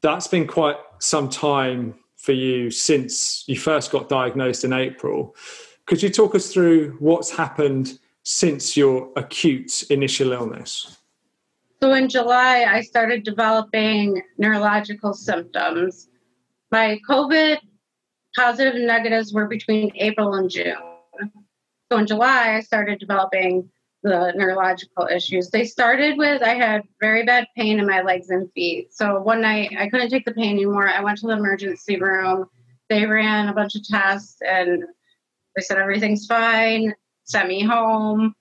That's 0.00 0.26
been 0.26 0.46
quite 0.46 0.76
some 0.98 1.28
time 1.28 1.94
for 2.16 2.32
you 2.32 2.70
since 2.70 3.44
you 3.46 3.58
first 3.58 3.90
got 3.90 4.08
diagnosed 4.08 4.64
in 4.64 4.72
April. 4.72 5.34
Could 5.86 6.02
you 6.02 6.08
talk 6.08 6.34
us 6.34 6.52
through 6.52 6.96
what's 6.98 7.30
happened 7.30 7.98
since 8.22 8.76
your 8.76 9.10
acute 9.16 9.84
initial 9.90 10.32
illness? 10.32 10.99
So 11.82 11.94
in 11.94 12.10
July, 12.10 12.66
I 12.68 12.82
started 12.82 13.24
developing 13.24 14.22
neurological 14.36 15.14
symptoms. 15.14 16.08
My 16.70 17.00
COVID 17.08 17.58
positive 18.36 18.74
and 18.74 18.86
negatives 18.86 19.32
were 19.32 19.46
between 19.46 19.90
April 19.96 20.34
and 20.34 20.50
June. 20.50 20.76
So 21.90 21.98
in 21.98 22.06
July, 22.06 22.54
I 22.56 22.60
started 22.60 23.00
developing 23.00 23.70
the 24.02 24.32
neurological 24.36 25.06
issues. 25.06 25.50
They 25.50 25.64
started 25.64 26.16
with 26.16 26.42
I 26.42 26.54
had 26.54 26.82
very 27.00 27.24
bad 27.24 27.46
pain 27.56 27.78
in 27.78 27.86
my 27.86 28.02
legs 28.02 28.30
and 28.30 28.50
feet. 28.52 28.94
So 28.94 29.20
one 29.20 29.40
night 29.40 29.74
I 29.78 29.88
couldn't 29.88 30.10
take 30.10 30.24
the 30.24 30.32
pain 30.32 30.52
anymore. 30.52 30.88
I 30.88 31.02
went 31.02 31.18
to 31.18 31.26
the 31.26 31.34
emergency 31.34 31.98
room. 31.98 32.46
They 32.88 33.06
ran 33.06 33.48
a 33.48 33.54
bunch 33.54 33.74
of 33.74 33.86
tests 33.86 34.38
and 34.46 34.84
they 35.56 35.62
said 35.62 35.78
everything's 35.78 36.26
fine, 36.26 36.94
sent 37.24 37.48
me 37.48 37.62
home. 37.62 38.34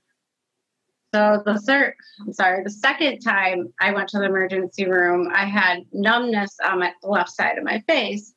So 1.13 1.41
the 1.43 1.59
third, 1.59 1.95
I'm 2.21 2.33
sorry, 2.33 2.63
the 2.63 2.69
second 2.69 3.19
time 3.19 3.73
I 3.79 3.91
went 3.91 4.09
to 4.09 4.19
the 4.19 4.25
emergency 4.25 4.85
room, 4.85 5.31
I 5.33 5.45
had 5.45 5.85
numbness 5.91 6.55
on 6.63 6.79
my, 6.79 6.93
the 7.01 7.09
left 7.09 7.31
side 7.31 7.57
of 7.57 7.63
my 7.63 7.79
face. 7.87 8.33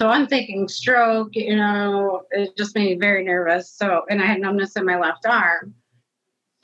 So 0.00 0.08
I'm 0.08 0.26
thinking 0.26 0.66
stroke, 0.66 1.36
you 1.36 1.56
know, 1.56 2.22
it 2.30 2.56
just 2.56 2.74
made 2.74 2.90
me 2.90 2.96
very 2.96 3.22
nervous. 3.22 3.70
So, 3.70 4.04
and 4.08 4.20
I 4.20 4.26
had 4.26 4.40
numbness 4.40 4.76
in 4.76 4.86
my 4.86 4.98
left 4.98 5.26
arm. 5.26 5.74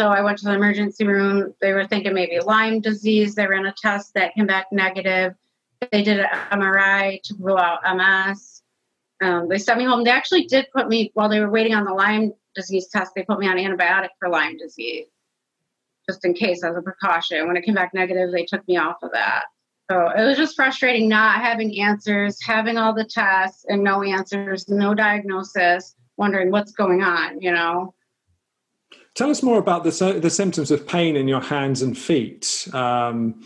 So 0.00 0.08
I 0.08 0.20
went 0.20 0.38
to 0.38 0.46
the 0.46 0.54
emergency 0.54 1.06
room. 1.06 1.54
They 1.60 1.72
were 1.72 1.86
thinking 1.86 2.12
maybe 2.12 2.40
Lyme 2.40 2.80
disease. 2.80 3.34
They 3.34 3.46
ran 3.46 3.66
a 3.66 3.72
test 3.72 4.14
that 4.14 4.34
came 4.34 4.46
back 4.46 4.66
negative. 4.72 5.34
They 5.92 6.02
did 6.02 6.20
an 6.20 6.26
MRI 6.50 7.22
to 7.22 7.34
rule 7.38 7.58
out 7.58 7.80
MS. 7.96 8.62
Um, 9.22 9.48
they 9.48 9.58
sent 9.58 9.78
me 9.78 9.84
home. 9.84 10.04
They 10.04 10.10
actually 10.10 10.44
did 10.44 10.66
put 10.74 10.88
me, 10.88 11.10
while 11.14 11.28
they 11.28 11.40
were 11.40 11.50
waiting 11.50 11.74
on 11.74 11.84
the 11.84 11.92
Lyme 11.92 12.32
disease 12.54 12.88
test, 12.88 13.12
they 13.14 13.22
put 13.22 13.38
me 13.38 13.48
on 13.48 13.56
antibiotic 13.56 14.08
for 14.18 14.28
Lyme 14.28 14.56
disease, 14.58 15.06
just 16.08 16.24
in 16.24 16.34
case 16.34 16.62
as 16.62 16.76
a 16.76 16.82
precaution. 16.82 17.46
When 17.46 17.56
it 17.56 17.64
came 17.64 17.74
back 17.74 17.92
negative, 17.94 18.30
they 18.32 18.44
took 18.44 18.66
me 18.68 18.76
off 18.76 18.96
of 19.02 19.10
that. 19.12 19.44
So 19.90 20.08
it 20.10 20.24
was 20.24 20.36
just 20.36 20.56
frustrating 20.56 21.08
not 21.08 21.40
having 21.40 21.80
answers, 21.80 22.42
having 22.44 22.76
all 22.76 22.92
the 22.92 23.04
tests 23.04 23.64
and 23.68 23.84
no 23.84 24.02
answers, 24.02 24.68
no 24.68 24.94
diagnosis, 24.94 25.94
wondering 26.16 26.50
what's 26.50 26.72
going 26.72 27.02
on, 27.02 27.40
you 27.40 27.52
know. 27.52 27.94
Tell 29.14 29.30
us 29.30 29.42
more 29.42 29.58
about 29.58 29.84
the, 29.84 30.18
the 30.20 30.30
symptoms 30.30 30.70
of 30.70 30.86
pain 30.86 31.16
in 31.16 31.28
your 31.28 31.40
hands 31.40 31.82
and 31.82 31.96
feet. 31.96 32.68
Um, 32.72 33.42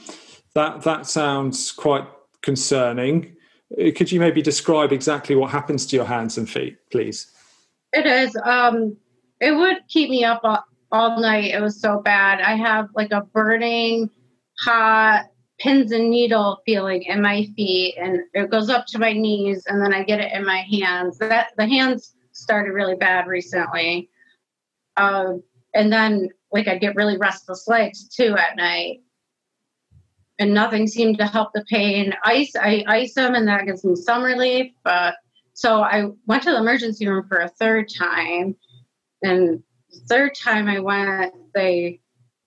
that, 0.55 0.83
that 0.83 1.07
sounds 1.07 1.71
quite 1.73 2.07
concerning. 2.43 3.37
Uh, 3.79 3.91
could 3.95 4.11
you 4.11 4.19
maybe 4.19 4.43
describe 4.43 4.93
exactly 4.93 5.37
what 5.37 5.51
happens 5.51 5.87
to 5.87 5.97
your 5.97 6.07
hands 6.07 6.39
and 6.39 6.49
feet, 6.49 6.79
please? 6.91 7.31
It 7.93 8.07
is. 8.07 8.37
Um, 8.45 8.97
it 9.41 9.53
would 9.53 9.79
keep 9.89 10.11
me 10.11 10.25
up 10.25 10.41
all, 10.43 10.65
all 10.93 11.21
night. 11.21 11.55
It 11.55 11.61
was 11.61 11.81
so 11.81 12.01
bad. 12.01 12.41
I 12.41 12.57
have 12.57 12.89
like 12.95 13.13
a 13.13 13.23
burning, 13.23 14.11
hot, 14.61 15.27
pins 15.59 15.93
and 15.93 16.11
needle 16.11 16.61
feeling 16.65 17.03
in 17.03 17.21
my 17.21 17.47
feet, 17.57 17.97
and 17.99 18.21
it 18.35 18.51
goes 18.51 18.71
up 18.71 18.87
to 18.87 18.99
my 18.99 19.13
knees, 19.13 19.65
and 19.67 19.83
then 19.83 19.93
I 19.93 20.03
get 20.03 20.21
it 20.21 20.33
in 20.33 20.45
my 20.45 20.67
hands. 20.71 21.19
That 21.19 21.53
the 21.57 21.67
hands 21.67 22.15
started 22.33 22.73
really 22.73 22.97
bad 22.97 23.27
recently. 23.27 24.09
Uh, 24.97 25.35
and 25.75 25.93
then 25.93 26.29
like 26.53 26.69
I'd 26.69 26.81
get 26.81 26.97
really 26.97 27.17
restless 27.17 27.69
legs 27.69 28.09
too 28.09 28.37
at 28.37 28.57
night. 28.57 29.01
And 30.39 30.55
nothing 30.55 30.87
seemed 30.87 31.19
to 31.19 31.27
help 31.27 31.53
the 31.53 31.65
pain. 31.69 32.15
Ice, 32.25 32.53
I 32.57 32.83
ice 32.87 33.15
them 33.15 33.35
and 33.35 33.47
that 33.47 33.67
gives 33.67 33.85
me 33.85 33.95
some 33.95 34.23
relief. 34.23 34.73
But 34.83 35.17
so 35.53 35.83
I 35.83 36.07
went 36.27 36.43
to 36.45 36.51
the 36.51 36.57
emergency 36.57 37.07
room 37.07 37.27
for 37.29 37.39
a 37.39 37.49
third 37.49 37.91
time. 37.97 38.57
And 39.23 39.63
third 40.09 40.35
time 40.35 40.69
I 40.69 40.81
went, 40.81 41.35
they 41.55 42.01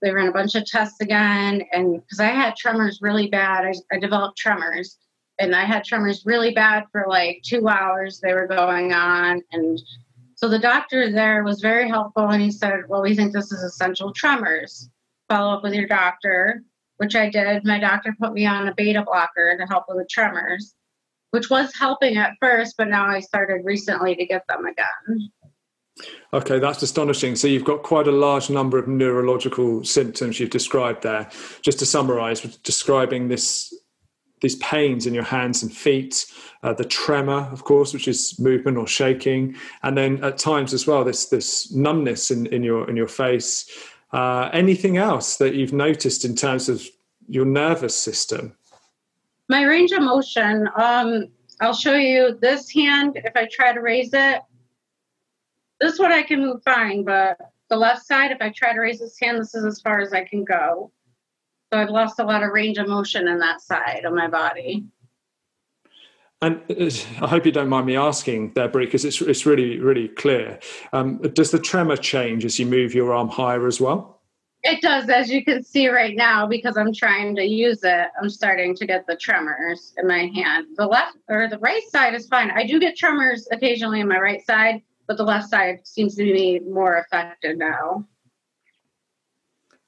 they 0.04 0.12
ran 0.12 0.28
a 0.28 0.34
bunch 0.34 0.56
of 0.56 0.66
tests 0.66 1.00
again. 1.00 1.64
And 1.72 2.02
because 2.02 2.20
I 2.20 2.28
had 2.28 2.58
tremors 2.58 3.00
really 3.02 3.28
bad, 3.28 3.66
I, 3.66 3.96
I 3.96 4.00
developed 4.00 4.38
tremors. 4.38 4.98
And 5.40 5.56
I 5.56 5.64
had 5.64 5.86
tremors 5.86 6.24
really 6.26 6.54
bad 6.54 6.84
for 6.92 7.06
like 7.08 7.42
two 7.44 7.68
hours. 7.68 8.20
They 8.20 8.34
were 8.34 8.46
going 8.46 8.92
on. 8.92 9.42
And 9.54 9.80
so 10.36 10.50
the 10.50 10.60
doctor 10.60 11.10
there 11.10 11.44
was 11.44 11.62
very 11.62 11.88
helpful 11.88 12.28
and 12.28 12.42
he 12.42 12.52
said, 12.52 12.82
Well, 12.90 13.02
we 13.02 13.16
think 13.16 13.32
this 13.32 13.52
is 13.52 13.64
essential 13.64 14.12
tremors. 14.12 14.90
Follow 15.30 15.56
up 15.56 15.64
with 15.64 15.74
your 15.74 15.88
doctor, 15.88 16.62
which 16.98 17.16
I 17.16 17.30
did. 17.30 17.64
My 17.64 17.80
doctor 17.80 18.14
put 18.20 18.34
me 18.34 18.46
on 18.46 18.68
a 18.68 18.76
beta 18.76 19.04
blocker 19.04 19.58
to 19.58 19.66
help 19.66 19.86
with 19.88 20.00
the 20.00 20.08
tremors, 20.12 20.76
which 21.32 21.50
was 21.50 21.74
helping 21.74 22.18
at 22.18 22.34
first, 22.42 22.76
but 22.78 22.90
now 22.90 23.08
I 23.08 23.22
started 23.22 23.64
recently 23.64 24.16
to 24.16 24.26
get 24.26 24.44
them 24.50 24.66
again. 24.66 25.32
Okay, 26.34 26.58
that's 26.58 26.82
astonishing. 26.82 27.36
So 27.36 27.48
you've 27.48 27.64
got 27.64 27.84
quite 27.84 28.08
a 28.08 28.12
large 28.12 28.50
number 28.50 28.80
of 28.80 28.88
neurological 28.88 29.84
symptoms 29.84 30.40
you've 30.40 30.50
described 30.50 31.04
there. 31.04 31.30
Just 31.62 31.80
to 31.80 31.86
summarize, 31.86 32.42
describing 32.42 33.28
this 33.28 33.74
these 34.42 34.56
pains 34.58 35.08
in 35.08 35.14
your 35.14 35.24
hands 35.24 35.64
and 35.64 35.72
feet, 35.72 36.26
uh, 36.64 36.74
the 36.74 36.84
tremor, 36.84 37.48
of 37.54 37.64
course, 37.64 37.94
which 37.94 38.10
is 38.10 38.38
movement 38.40 38.78
or 38.78 38.86
shaking, 38.86 39.56
and 39.84 39.98
then 39.98 40.22
at 40.22 40.38
times 40.38 40.74
as 40.74 40.86
well 40.86 41.04
this 41.04 41.28
this 41.28 41.72
numbness 41.72 42.32
in, 42.32 42.48
in 42.48 42.64
your 42.64 42.90
in 42.90 42.98
your 42.98 43.08
face. 43.08 43.70
Uh, 44.12 44.50
anything 44.54 44.98
else 44.98 45.38
that 45.38 45.56
you've 45.56 45.74
noticed 45.74 46.26
in 46.26 46.36
terms 46.36 46.70
of 46.70 46.86
your 47.28 47.46
nervous 47.46 47.98
system? 47.98 48.56
My 49.50 49.64
range 49.64 49.92
of 49.92 50.02
motion. 50.02 50.68
Um, 50.76 51.30
I'll 51.62 51.74
show 51.74 51.96
you 51.96 52.38
this 52.42 52.70
hand. 52.70 53.14
If 53.16 53.36
I 53.36 53.48
try 53.52 53.74
to 53.74 53.80
raise 53.80 54.10
it, 54.14 54.42
this 55.84 56.00
one 56.00 56.12
I 56.12 56.24
can 56.24 56.40
move 56.40 56.62
fine, 56.64 57.04
but 57.04 57.38
the 57.70 57.76
left 57.76 58.06
side, 58.06 58.32
if 58.32 58.38
I 58.42 58.50
try 58.50 58.74
to 58.74 58.80
raise 58.80 59.00
this 59.00 59.20
hand, 59.20 59.40
this 59.40 59.54
is 59.54 59.66
as 59.66 59.82
far 59.82 60.00
as 60.00 60.14
I 60.14 60.24
can 60.24 60.44
go. 60.44 60.92
So 61.72 61.80
I've 61.80 61.90
lost 61.90 62.20
a 62.20 62.24
lot 62.24 62.44
of 62.44 62.52
range 62.52 62.78
of 62.78 62.88
motion 62.88 63.28
in 63.28 63.40
that 63.40 63.62
side 63.62 64.06
of 64.06 64.14
my 64.14 64.28
body. 64.28 64.86
And 66.42 66.62
uh, 66.70 66.92
I 67.22 67.28
hope 67.28 67.46
you 67.46 67.52
don't 67.52 67.70
mind 67.70 67.86
me 67.86 67.96
asking 67.96 68.54
there, 68.54 68.68
Brie, 68.68 68.86
because 68.86 69.06
it's, 69.06 69.22
it's 69.22 69.46
really, 69.46 69.80
really 69.80 70.10
clear. 70.10 70.60
Um, 70.92 71.18
does 71.20 71.52
the 71.52 71.60
tremor 71.60 71.96
change 71.96 72.46
as 72.46 72.60
you 72.60 72.66
move 72.66 72.94
your 72.94 73.14
arm 73.14 73.30
higher 73.30 73.66
as 73.66 73.80
well? 73.80 74.22
It 74.62 74.82
does, 74.82 75.10
as 75.10 75.30
you 75.30 75.44
can 75.44 75.64
see 75.64 75.90
right 75.90 76.16
now, 76.16 76.46
because 76.48 76.78
I'm 76.78 76.94
trying 76.94 77.36
to 77.36 77.44
use 77.44 77.84
it. 77.84 78.08
I'm 78.22 78.30
starting 78.30 78.76
to 78.76 78.86
get 78.86 79.06
the 79.08 79.16
tremors 79.16 79.94
in 79.98 80.08
my 80.08 80.32
hand. 80.34 80.68
The 80.76 80.86
left 80.86 81.18
or 81.28 81.50
the 81.50 81.60
right 81.60 81.84
side 81.90 82.14
is 82.14 82.28
fine. 82.28 82.52
I 82.52 82.66
do 82.66 82.80
get 82.80 82.96
tremors 82.96 83.48
occasionally 83.52 84.00
in 84.00 84.08
my 84.08 84.20
right 84.20 84.46
side, 84.46 84.82
but 85.08 85.18
the 85.18 85.24
left 85.24 85.50
side 85.50 85.80
seems 85.84 86.16
to 86.16 86.24
be 86.24 86.60
more 86.60 86.98
affected 86.98 87.58
now. 87.58 88.08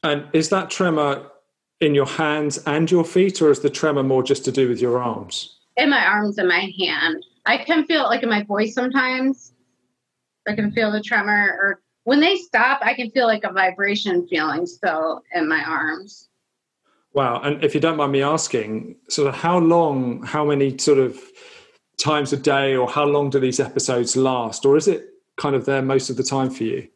And 0.03 0.27
is 0.33 0.49
that 0.49 0.69
tremor 0.69 1.31
in 1.81 1.95
your 1.95 2.05
hands 2.05 2.57
and 2.65 2.89
your 2.89 3.03
feet, 3.03 3.41
or 3.41 3.51
is 3.51 3.59
the 3.59 3.69
tremor 3.69 4.03
more 4.03 4.23
just 4.23 4.45
to 4.45 4.51
do 4.51 4.69
with 4.69 4.79
your 4.79 5.01
arms? 5.01 5.57
In 5.77 5.89
my 5.89 6.05
arms 6.05 6.37
and 6.37 6.47
my 6.47 6.71
hand. 6.79 7.25
I 7.45 7.57
can 7.57 7.85
feel 7.85 8.05
it 8.05 8.07
like 8.07 8.23
in 8.23 8.29
my 8.29 8.43
voice 8.43 8.73
sometimes. 8.73 9.53
I 10.47 10.53
can 10.53 10.71
feel 10.71 10.91
the 10.91 11.01
tremor, 11.01 11.57
or 11.59 11.81
when 12.03 12.19
they 12.19 12.35
stop, 12.35 12.79
I 12.81 12.93
can 12.93 13.09
feel 13.11 13.25
like 13.25 13.43
a 13.43 13.51
vibration 13.51 14.27
feeling 14.27 14.65
still 14.65 15.23
in 15.33 15.49
my 15.49 15.63
arms. 15.63 16.29
Wow. 17.13 17.41
And 17.41 17.63
if 17.63 17.73
you 17.73 17.81
don't 17.81 17.97
mind 17.97 18.11
me 18.11 18.21
asking, 18.21 18.97
sort 19.09 19.29
of 19.29 19.35
how 19.35 19.57
long, 19.57 20.21
how 20.23 20.45
many 20.45 20.77
sort 20.77 20.99
of 20.99 21.19
times 22.05 22.31
a 22.31 22.37
day, 22.37 22.75
or 22.75 22.87
how 22.87 23.03
long 23.03 23.31
do 23.31 23.39
these 23.39 23.59
episodes 23.59 24.15
last? 24.15 24.63
Or 24.63 24.77
is 24.77 24.87
it 24.87 25.09
kind 25.37 25.55
of 25.55 25.65
there 25.65 25.81
most 25.81 26.11
of 26.11 26.17
the 26.17 26.23
time 26.23 26.51
for 26.51 26.63
you? 26.63 26.87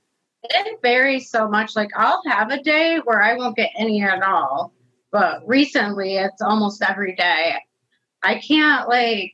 It 0.43 0.79
varies 0.83 1.31
so 1.31 1.49
much. 1.49 1.75
Like 1.75 1.89
I'll 1.95 2.21
have 2.27 2.51
a 2.51 2.61
day 2.61 2.99
where 3.03 3.21
I 3.21 3.35
won't 3.35 3.55
get 3.55 3.71
any 3.75 4.01
at 4.03 4.21
all, 4.21 4.71
but 5.11 5.41
recently 5.47 6.17
it's 6.17 6.41
almost 6.41 6.83
every 6.87 7.15
day. 7.15 7.55
I 8.21 8.35
can't 8.39 8.87
like 8.87 9.33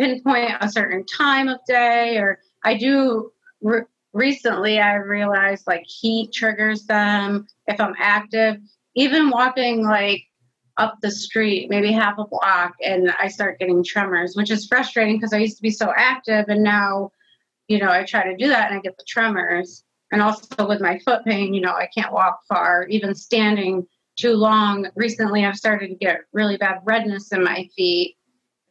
pinpoint 0.00 0.52
a 0.60 0.70
certain 0.70 1.04
time 1.04 1.48
of 1.48 1.58
day, 1.68 2.16
or 2.16 2.38
I 2.64 2.78
do. 2.78 3.30
Re- 3.60 3.82
recently, 4.14 4.80
I 4.80 4.94
realized 4.94 5.66
like 5.66 5.84
heat 5.84 6.32
triggers 6.32 6.86
them 6.86 7.46
if 7.66 7.78
I'm 7.78 7.94
active. 7.98 8.56
Even 8.96 9.28
walking 9.28 9.84
like 9.84 10.24
up 10.76 10.96
the 11.02 11.10
street, 11.10 11.70
maybe 11.70 11.92
half 11.92 12.18
a 12.18 12.24
block, 12.24 12.74
and 12.82 13.12
I 13.20 13.28
start 13.28 13.58
getting 13.58 13.84
tremors, 13.84 14.34
which 14.34 14.50
is 14.50 14.66
frustrating 14.66 15.16
because 15.16 15.32
I 15.32 15.38
used 15.38 15.56
to 15.56 15.62
be 15.62 15.70
so 15.70 15.92
active, 15.96 16.46
and 16.48 16.62
now, 16.62 17.12
you 17.68 17.78
know, 17.78 17.90
I 17.90 18.04
try 18.04 18.24
to 18.24 18.36
do 18.36 18.48
that 18.48 18.70
and 18.70 18.78
I 18.78 18.82
get 18.82 18.96
the 18.96 19.04
tremors 19.06 19.84
and 20.14 20.22
also 20.22 20.68
with 20.68 20.80
my 20.80 20.98
foot 21.00 21.24
pain, 21.24 21.54
you 21.54 21.60
know, 21.60 21.72
I 21.72 21.88
can't 21.92 22.12
walk 22.12 22.40
far, 22.48 22.86
even 22.88 23.16
standing 23.16 23.84
too 24.16 24.34
long. 24.34 24.88
Recently, 24.94 25.44
I've 25.44 25.56
started 25.56 25.88
to 25.88 25.94
get 25.96 26.20
really 26.32 26.56
bad 26.56 26.78
redness 26.84 27.32
in 27.32 27.42
my 27.42 27.68
feet 27.76 28.16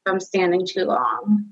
if 0.05 0.11
I'm 0.11 0.21
standing 0.21 0.65
too 0.65 0.85
long. 0.85 1.51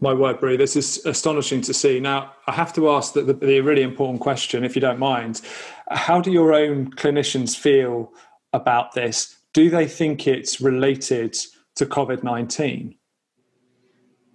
My 0.00 0.14
word, 0.14 0.40
Brie, 0.40 0.56
this 0.56 0.76
is 0.76 1.04
astonishing 1.04 1.60
to 1.62 1.74
see. 1.74 2.00
Now, 2.00 2.32
I 2.46 2.52
have 2.52 2.72
to 2.74 2.90
ask 2.90 3.12
the, 3.12 3.22
the, 3.22 3.34
the 3.34 3.60
really 3.60 3.82
important 3.82 4.20
question, 4.20 4.64
if 4.64 4.74
you 4.74 4.80
don't 4.80 4.98
mind. 4.98 5.42
How 5.90 6.20
do 6.20 6.30
your 6.30 6.54
own 6.54 6.92
clinicians 6.92 7.56
feel 7.56 8.12
about 8.56 8.94
this? 8.94 9.36
Do 9.52 9.70
they 9.70 9.86
think 9.86 10.26
it's 10.26 10.60
related 10.60 11.36
to 11.76 11.86
COVID 11.86 12.24
19? 12.24 12.94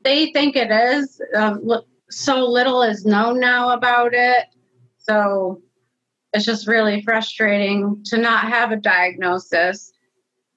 They 0.03 0.31
think 0.31 0.55
it 0.55 0.71
is. 0.71 1.21
Um, 1.35 1.69
so 2.09 2.45
little 2.45 2.81
is 2.81 3.05
known 3.05 3.39
now 3.39 3.71
about 3.71 4.13
it. 4.13 4.45
So 4.97 5.61
it's 6.33 6.45
just 6.45 6.67
really 6.67 7.01
frustrating 7.01 8.01
to 8.05 8.17
not 8.17 8.45
have 8.45 8.71
a 8.71 8.77
diagnosis. 8.77 9.91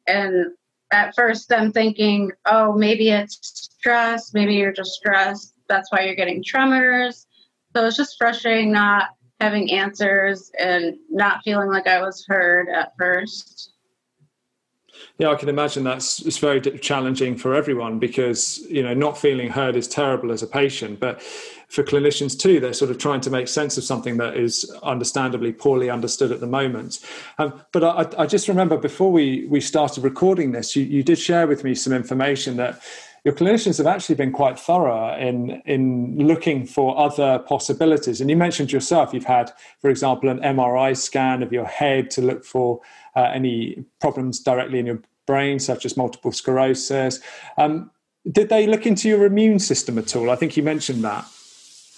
And 0.06 0.46
at 0.92 1.14
first, 1.14 1.52
I'm 1.52 1.72
thinking, 1.72 2.30
oh, 2.46 2.72
maybe 2.72 3.10
it's 3.10 3.38
stress. 3.42 4.32
Maybe 4.32 4.54
you're 4.54 4.72
just 4.72 4.92
stressed. 4.92 5.54
That's 5.68 5.90
why 5.90 6.02
you're 6.02 6.14
getting 6.14 6.42
tremors. 6.42 7.26
So 7.74 7.86
it's 7.86 7.96
just 7.96 8.16
frustrating 8.18 8.72
not 8.72 9.08
having 9.44 9.70
answers 9.70 10.50
and 10.58 10.96
not 11.10 11.42
feeling 11.44 11.68
like 11.68 11.86
I 11.86 12.00
was 12.00 12.24
heard 12.26 12.70
at 12.70 12.94
first. 12.98 13.72
Yeah, 15.18 15.28
I 15.28 15.34
can 15.34 15.50
imagine 15.50 15.84
that's 15.84 16.20
it's 16.22 16.38
very 16.38 16.60
challenging 16.60 17.36
for 17.36 17.54
everyone 17.54 17.98
because 17.98 18.58
you 18.70 18.82
know 18.82 18.94
not 18.94 19.18
feeling 19.18 19.50
heard 19.50 19.76
is 19.76 19.86
terrible 19.86 20.32
as 20.32 20.42
a 20.42 20.46
patient, 20.46 20.98
but 20.98 21.20
for 21.68 21.82
clinicians 21.84 22.38
too, 22.38 22.58
they're 22.58 22.72
sort 22.72 22.90
of 22.90 22.98
trying 22.98 23.20
to 23.20 23.30
make 23.30 23.48
sense 23.48 23.76
of 23.76 23.84
something 23.84 24.16
that 24.16 24.36
is 24.36 24.70
understandably 24.82 25.52
poorly 25.52 25.90
understood 25.90 26.32
at 26.32 26.40
the 26.40 26.46
moment. 26.46 27.00
Um, 27.38 27.60
but 27.72 27.84
I, 27.84 28.22
I, 28.22 28.26
just 28.26 28.48
remember 28.48 28.76
before 28.78 29.12
we 29.12 29.46
we 29.46 29.60
started 29.60 30.04
recording 30.04 30.52
this, 30.52 30.74
you, 30.74 30.84
you 30.84 31.02
did 31.02 31.18
share 31.18 31.46
with 31.46 31.64
me 31.64 31.74
some 31.74 31.92
information 31.92 32.56
that 32.56 32.80
your 33.24 33.34
clinicians 33.34 33.78
have 33.78 33.86
actually 33.86 34.14
been 34.14 34.32
quite 34.32 34.58
thorough 34.58 35.16
in 35.16 35.62
in 35.64 36.16
looking 36.18 36.66
for 36.66 36.96
other 36.98 37.38
possibilities. 37.40 38.20
And 38.20 38.28
you 38.28 38.36
mentioned 38.36 38.70
yourself 38.70 39.14
you've 39.14 39.24
had, 39.24 39.50
for 39.80 39.90
example, 39.90 40.28
an 40.28 40.40
MRI 40.40 40.96
scan 40.96 41.42
of 41.42 41.52
your 41.52 41.64
head 41.64 42.10
to 42.12 42.22
look 42.22 42.44
for 42.44 42.80
uh, 43.16 43.22
any 43.22 43.84
problems 44.00 44.40
directly 44.40 44.78
in 44.78 44.86
your 44.86 45.00
brain, 45.26 45.58
such 45.58 45.86
as 45.86 45.96
multiple 45.96 46.32
sclerosis. 46.32 47.20
Um, 47.56 47.90
did 48.30 48.50
they 48.50 48.66
look 48.66 48.86
into 48.86 49.08
your 49.08 49.24
immune 49.24 49.58
system 49.58 49.98
at 49.98 50.14
all? 50.14 50.30
I 50.30 50.36
think 50.36 50.56
you 50.56 50.62
mentioned 50.62 51.02
that. 51.04 51.26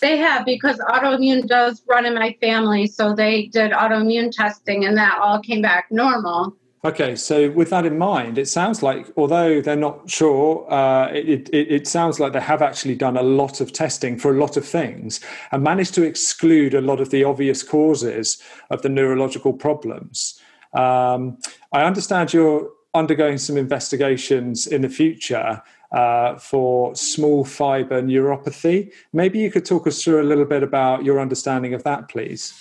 They 0.01 0.19
have 0.19 0.45
because 0.45 0.79
autoimmune 0.79 1.47
does 1.47 1.83
run 1.89 2.05
in 2.05 2.15
my 2.15 2.37
family. 2.41 2.87
So 2.87 3.15
they 3.15 3.47
did 3.47 3.73
autoimmune 3.73 4.31
testing 4.31 4.85
and 4.85 4.97
that 4.97 5.19
all 5.21 5.41
came 5.41 5.63
back 5.63 5.87
normal. 5.91 6.57
Okay, 6.85 7.17
so 7.17 7.51
with 7.51 7.71
that 7.71 7.87
in 7.87 7.99
mind, 7.99 8.39
it 8.39 8.49
sounds 8.49 8.83
like 8.83 9.07
although 9.17 9.61
they're 9.61 9.75
not 9.75 10.09
sure, 10.09 10.71
uh, 10.73 11.09
it, 11.09 11.49
it, 11.49 11.73
it, 11.73 11.89
sounds 11.89 12.21
like 12.21 12.33
they 12.33 12.41
have 12.41 12.63
actually 12.63 12.95
done 12.95 13.17
a 13.17 13.23
lot 13.23 13.61
of 13.61 13.73
testing 13.73 14.19
for 14.19 14.31
a 14.31 14.39
lot 14.39 14.57
of 14.57 14.65
things 14.65 15.19
and 15.51 15.65
managed 15.65 15.95
to 15.95 16.03
exclude 16.03 16.75
a 16.75 16.81
lot 16.81 17.01
of 17.01 17.11
the 17.11 17.25
obvious 17.25 17.63
causes 17.63 18.41
of 18.71 18.83
the 18.83 18.89
neurological 18.89 19.53
problems. 19.53 20.39
Um, 20.75 21.39
I 21.73 21.83
understand 21.83 22.33
you're 22.33 22.71
undergoing 22.95 23.39
some 23.39 23.57
investigations 23.57 24.67
in 24.67 24.83
the 24.83 24.89
future 24.89 25.63
uh, 25.93 26.37
for 26.37 26.95
small 26.95 27.45
fiber 27.45 28.03
neuropathy. 28.03 28.93
Maybe 29.13 29.39
you 29.39 29.51
could 29.51 29.65
talk 29.65 29.87
us 29.87 30.03
through 30.03 30.21
a 30.21 30.25
little 30.25 30.45
bit 30.45 30.63
about 30.63 31.05
your 31.05 31.21
understanding 31.21 31.75
of 31.75 31.85
that, 31.85 32.09
please. 32.09 32.53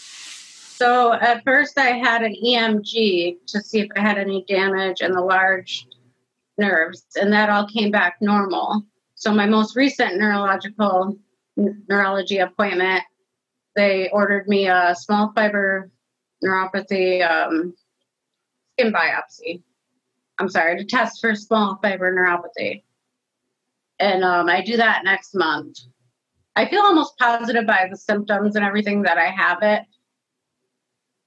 So, 0.76 1.14
at 1.14 1.42
first, 1.46 1.78
I 1.78 1.92
had 1.92 2.22
an 2.22 2.36
EMG 2.36 3.38
to 3.48 3.62
see 3.62 3.80
if 3.80 3.88
I 3.96 4.02
had 4.02 4.18
any 4.18 4.44
damage 4.46 5.00
in 5.00 5.14
the 5.14 5.22
large 5.22 5.88
nerves, 6.58 7.06
and 7.16 7.32
that 7.32 7.50
all 7.50 7.66
came 7.66 7.92
back 7.92 8.18
normal. 8.20 8.84
So, 9.16 9.32
my 9.32 9.46
most 9.46 9.78
recent 9.78 10.18
neurological 10.18 11.18
neurology 11.56 12.40
appointment, 12.40 13.04
they 13.78 14.10
ordered 14.10 14.50
me 14.50 14.68
a 14.68 14.94
small 15.00 15.32
fiber 15.34 15.92
neuropathy 16.44 17.26
um, 17.26 17.74
skin 18.74 18.92
biopsy. 18.92 19.64
I'm 20.40 20.50
sorry, 20.50 20.78
to 20.78 20.84
test 20.84 21.22
for 21.22 21.36
small 21.36 21.80
fiber 21.82 22.14
neuropathy. 22.14 22.84
And 24.00 24.26
um, 24.26 24.50
I 24.50 24.60
do 24.60 24.76
that 24.76 25.06
next 25.06 25.36
month. 25.36 25.78
I 26.58 26.68
feel 26.68 26.82
almost 26.82 27.18
positive 27.18 27.66
by 27.66 27.88
the 27.90 27.96
symptoms 27.96 28.58
and 28.58 28.66
everything 28.66 29.04
that 29.04 29.18
I 29.18 29.28
have 29.28 29.60
it 29.62 29.86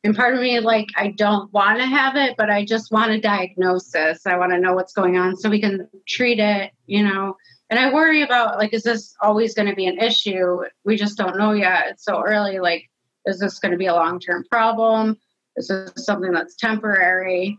and 0.05 0.17
part 0.17 0.35
of 0.35 0.41
me 0.41 0.61
like 0.61 0.89
i 0.97 1.09
don't 1.09 1.53
want 1.53 1.79
to 1.79 1.87
have 1.87 2.17
it 2.17 2.37
but 2.37 2.51
i 2.51 2.65
just 2.65 2.93
want 2.93 3.13
a 3.13 3.21
diagnosis. 3.21 4.27
I 4.27 4.37
want 4.37 4.53
to 4.53 4.61
know 4.61 4.75
what's 4.75 4.93
going 4.93 5.17
on 5.17 5.37
so 5.37 5.51
we 5.51 5.61
can 5.61 5.89
treat 6.07 6.39
it 6.39 6.73
you 6.87 7.03
know? 7.03 7.37
And 7.71 7.79
i 7.79 7.93
worry 7.93 8.23
about 8.23 8.59
like 8.59 8.73
is 8.73 8.83
this 8.83 9.15
always 9.23 9.55
going 9.55 9.69
to 9.69 9.75
be 9.75 9.87
an 9.87 9.99
issue? 9.99 10.61
We 10.85 10.97
just 10.97 11.19
don't 11.19 11.39
know 11.39 11.53
yet. 11.53 11.87
It's 11.89 12.05
so 12.05 12.23
early 12.25 12.61
like 12.61 12.89
is 13.27 13.39
this 13.39 13.59
going 13.59 13.73
to 13.73 13.79
be 13.79 13.87
a 13.87 13.95
long-term 13.95 14.45
problem? 14.51 15.17
Is 15.57 15.69
this 15.69 16.07
something 16.07 16.33
that's 16.33 16.57
temporary? 16.57 17.59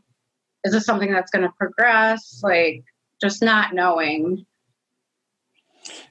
Is 0.63 0.73
this 0.73 0.85
something 0.85 1.11
that's 1.11 1.31
going 1.31 1.43
to 1.43 1.53
progress? 1.59 2.41
Like 2.43 2.83
just 3.21 3.43
not 3.43 3.73
knowing 3.73 4.45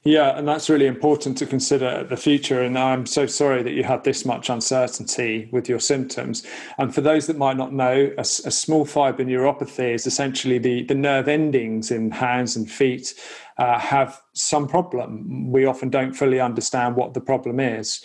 yeah, 0.04 0.36
and 0.38 0.46
that's 0.46 0.68
really 0.70 0.86
important 0.86 1.36
to 1.38 1.46
consider 1.46 2.04
the 2.04 2.16
future. 2.16 2.62
And 2.62 2.78
I'm 2.78 3.06
so 3.06 3.26
sorry 3.26 3.62
that 3.62 3.72
you 3.72 3.84
had 3.84 4.04
this 4.04 4.24
much 4.24 4.48
uncertainty 4.48 5.48
with 5.52 5.68
your 5.68 5.80
symptoms. 5.80 6.46
And 6.78 6.94
for 6.94 7.00
those 7.00 7.26
that 7.26 7.36
might 7.36 7.56
not 7.56 7.72
know, 7.72 8.10
a, 8.16 8.20
a 8.20 8.24
small 8.24 8.84
fiber 8.84 9.24
neuropathy 9.24 9.94
is 9.94 10.06
essentially 10.06 10.58
the, 10.58 10.84
the 10.84 10.94
nerve 10.94 11.28
endings 11.28 11.90
in 11.90 12.10
hands 12.10 12.56
and 12.56 12.70
feet 12.70 13.14
uh, 13.58 13.78
have 13.78 14.20
some 14.34 14.68
problem. 14.68 15.50
We 15.50 15.64
often 15.64 15.90
don't 15.90 16.14
fully 16.14 16.40
understand 16.40 16.96
what 16.96 17.14
the 17.14 17.20
problem 17.20 17.60
is. 17.60 18.04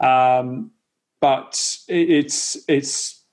Um, 0.00 0.70
but 1.20 1.78
it's 1.88 2.58
it's 2.68 3.23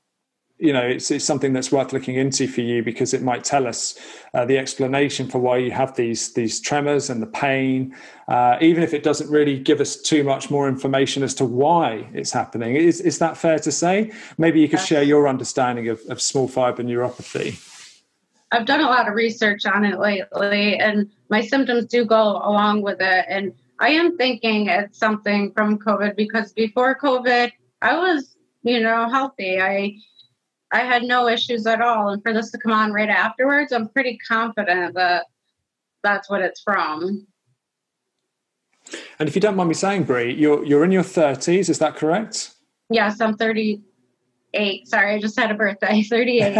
you 0.61 0.71
know 0.71 0.81
it's, 0.81 1.09
it's 1.09 1.25
something 1.25 1.53
that's 1.53 1.71
worth 1.71 1.91
looking 1.91 2.15
into 2.15 2.47
for 2.47 2.61
you 2.61 2.83
because 2.83 3.13
it 3.13 3.23
might 3.23 3.43
tell 3.43 3.65
us 3.65 3.97
uh, 4.35 4.45
the 4.45 4.57
explanation 4.57 5.27
for 5.27 5.39
why 5.39 5.57
you 5.57 5.71
have 5.71 5.95
these 5.95 6.33
these 6.33 6.61
tremors 6.61 7.09
and 7.09 7.21
the 7.21 7.27
pain 7.27 7.93
uh, 8.27 8.57
even 8.61 8.83
if 8.83 8.93
it 8.93 9.01
doesn't 9.03 9.29
really 9.29 9.57
give 9.57 9.81
us 9.81 9.95
too 9.95 10.23
much 10.23 10.51
more 10.51 10.69
information 10.69 11.23
as 11.23 11.33
to 11.33 11.43
why 11.43 12.07
it's 12.13 12.31
happening. 12.31 12.77
Is, 12.77 13.01
is 13.01 13.19
that 13.19 13.35
fair 13.35 13.59
to 13.59 13.73
say? 13.73 14.13
Maybe 14.37 14.61
you 14.61 14.69
could 14.69 14.79
share 14.79 15.03
your 15.03 15.27
understanding 15.27 15.89
of, 15.89 15.99
of 16.07 16.21
small 16.21 16.47
fiber 16.47 16.81
neuropathy. 16.81 17.59
I've 18.53 18.65
done 18.65 18.79
a 18.79 18.85
lot 18.85 19.09
of 19.09 19.15
research 19.15 19.65
on 19.65 19.83
it 19.83 19.99
lately 19.99 20.77
and 20.77 21.11
my 21.29 21.41
symptoms 21.41 21.87
do 21.87 22.05
go 22.05 22.21
along 22.21 22.83
with 22.83 23.01
it. 23.01 23.25
And 23.27 23.53
i 23.79 23.89
am 23.89 24.15
thinking 24.15 24.67
it's 24.67 24.99
something 24.99 25.51
from 25.53 25.79
covid 25.79 26.15
because 26.15 26.53
before 26.53 26.95
covid 26.95 27.51
i 27.81 27.97
was 27.97 28.37
you 28.63 28.79
know 28.79 29.09
healthy. 29.09 29.59
I 29.59 29.95
I 30.71 30.79
had 30.79 31.03
no 31.03 31.27
issues 31.27 31.65
at 31.67 31.81
all. 31.81 32.09
And 32.09 32.23
for 32.23 32.33
this 32.33 32.51
to 32.51 32.57
come 32.57 32.71
on 32.71 32.93
right 32.93 33.09
afterwards, 33.09 33.71
I'm 33.71 33.89
pretty 33.89 34.17
confident 34.17 34.95
that 34.95 35.25
that's 36.03 36.29
what 36.29 36.41
it's 36.41 36.61
from. 36.61 37.27
And 39.19 39.29
if 39.29 39.35
you 39.35 39.41
don't 39.41 39.55
mind 39.55 39.69
me 39.69 39.75
saying, 39.75 40.03
Brie, 40.03 40.33
you're 40.33 40.63
you're 40.65 40.83
in 40.83 40.91
your 40.91 41.03
30s, 41.03 41.69
is 41.69 41.79
that 41.79 41.95
correct? 41.95 42.51
Yes, 42.89 43.21
I'm 43.21 43.37
30 43.37 43.81
eight. 44.53 44.87
Sorry, 44.87 45.15
I 45.15 45.19
just 45.19 45.39
had 45.39 45.51
a 45.51 45.53
birthday, 45.53 46.01
38. 46.09 46.53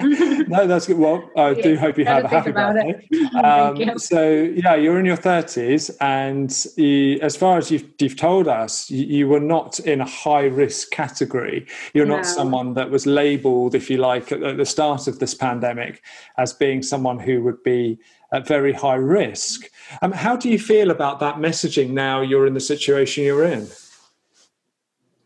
no, 0.48 0.66
that's 0.66 0.86
good. 0.86 0.98
Well, 0.98 1.30
I 1.36 1.54
do 1.54 1.76
hope 1.76 1.98
you 1.98 2.04
have 2.04 2.24
a 2.24 2.28
happy 2.28 2.52
birthday. 2.52 3.06
Um, 3.36 3.98
so, 3.98 4.30
yeah, 4.32 4.74
you're 4.74 4.98
in 4.98 5.04
your 5.04 5.16
30s, 5.16 5.94
and 6.00 6.52
you, 6.76 7.18
as 7.20 7.36
far 7.36 7.58
as 7.58 7.70
you've, 7.70 7.84
you've 8.00 8.16
told 8.16 8.48
us, 8.48 8.90
you, 8.90 9.04
you, 9.04 9.28
were 9.28 9.40
not 9.40 9.78
in 9.80 10.00
a 10.00 10.06
high 10.06 10.46
risk 10.46 10.90
category. 10.90 11.66
You're 11.92 12.06
no. 12.06 12.16
not 12.16 12.26
someone 12.26 12.74
that 12.74 12.90
was 12.90 13.06
labeled, 13.06 13.74
if 13.74 13.90
you 13.90 13.98
like, 13.98 14.32
at, 14.32 14.42
at 14.42 14.56
the 14.56 14.64
start 14.64 15.06
of 15.06 15.18
this 15.18 15.34
pandemic 15.34 16.02
as 16.38 16.52
being 16.52 16.82
someone 16.82 17.18
who 17.18 17.42
would 17.42 17.62
be 17.62 17.98
at 18.32 18.46
very 18.46 18.72
high 18.72 18.94
risk. 18.94 19.70
Um, 20.02 20.12
how 20.12 20.36
do 20.36 20.48
you 20.48 20.58
feel 20.58 20.90
about 20.90 21.20
that 21.20 21.36
messaging 21.36 21.90
now 21.90 22.20
you're 22.22 22.46
in 22.46 22.54
the 22.54 22.60
situation 22.60 23.24
you're 23.24 23.44
in? 23.44 23.68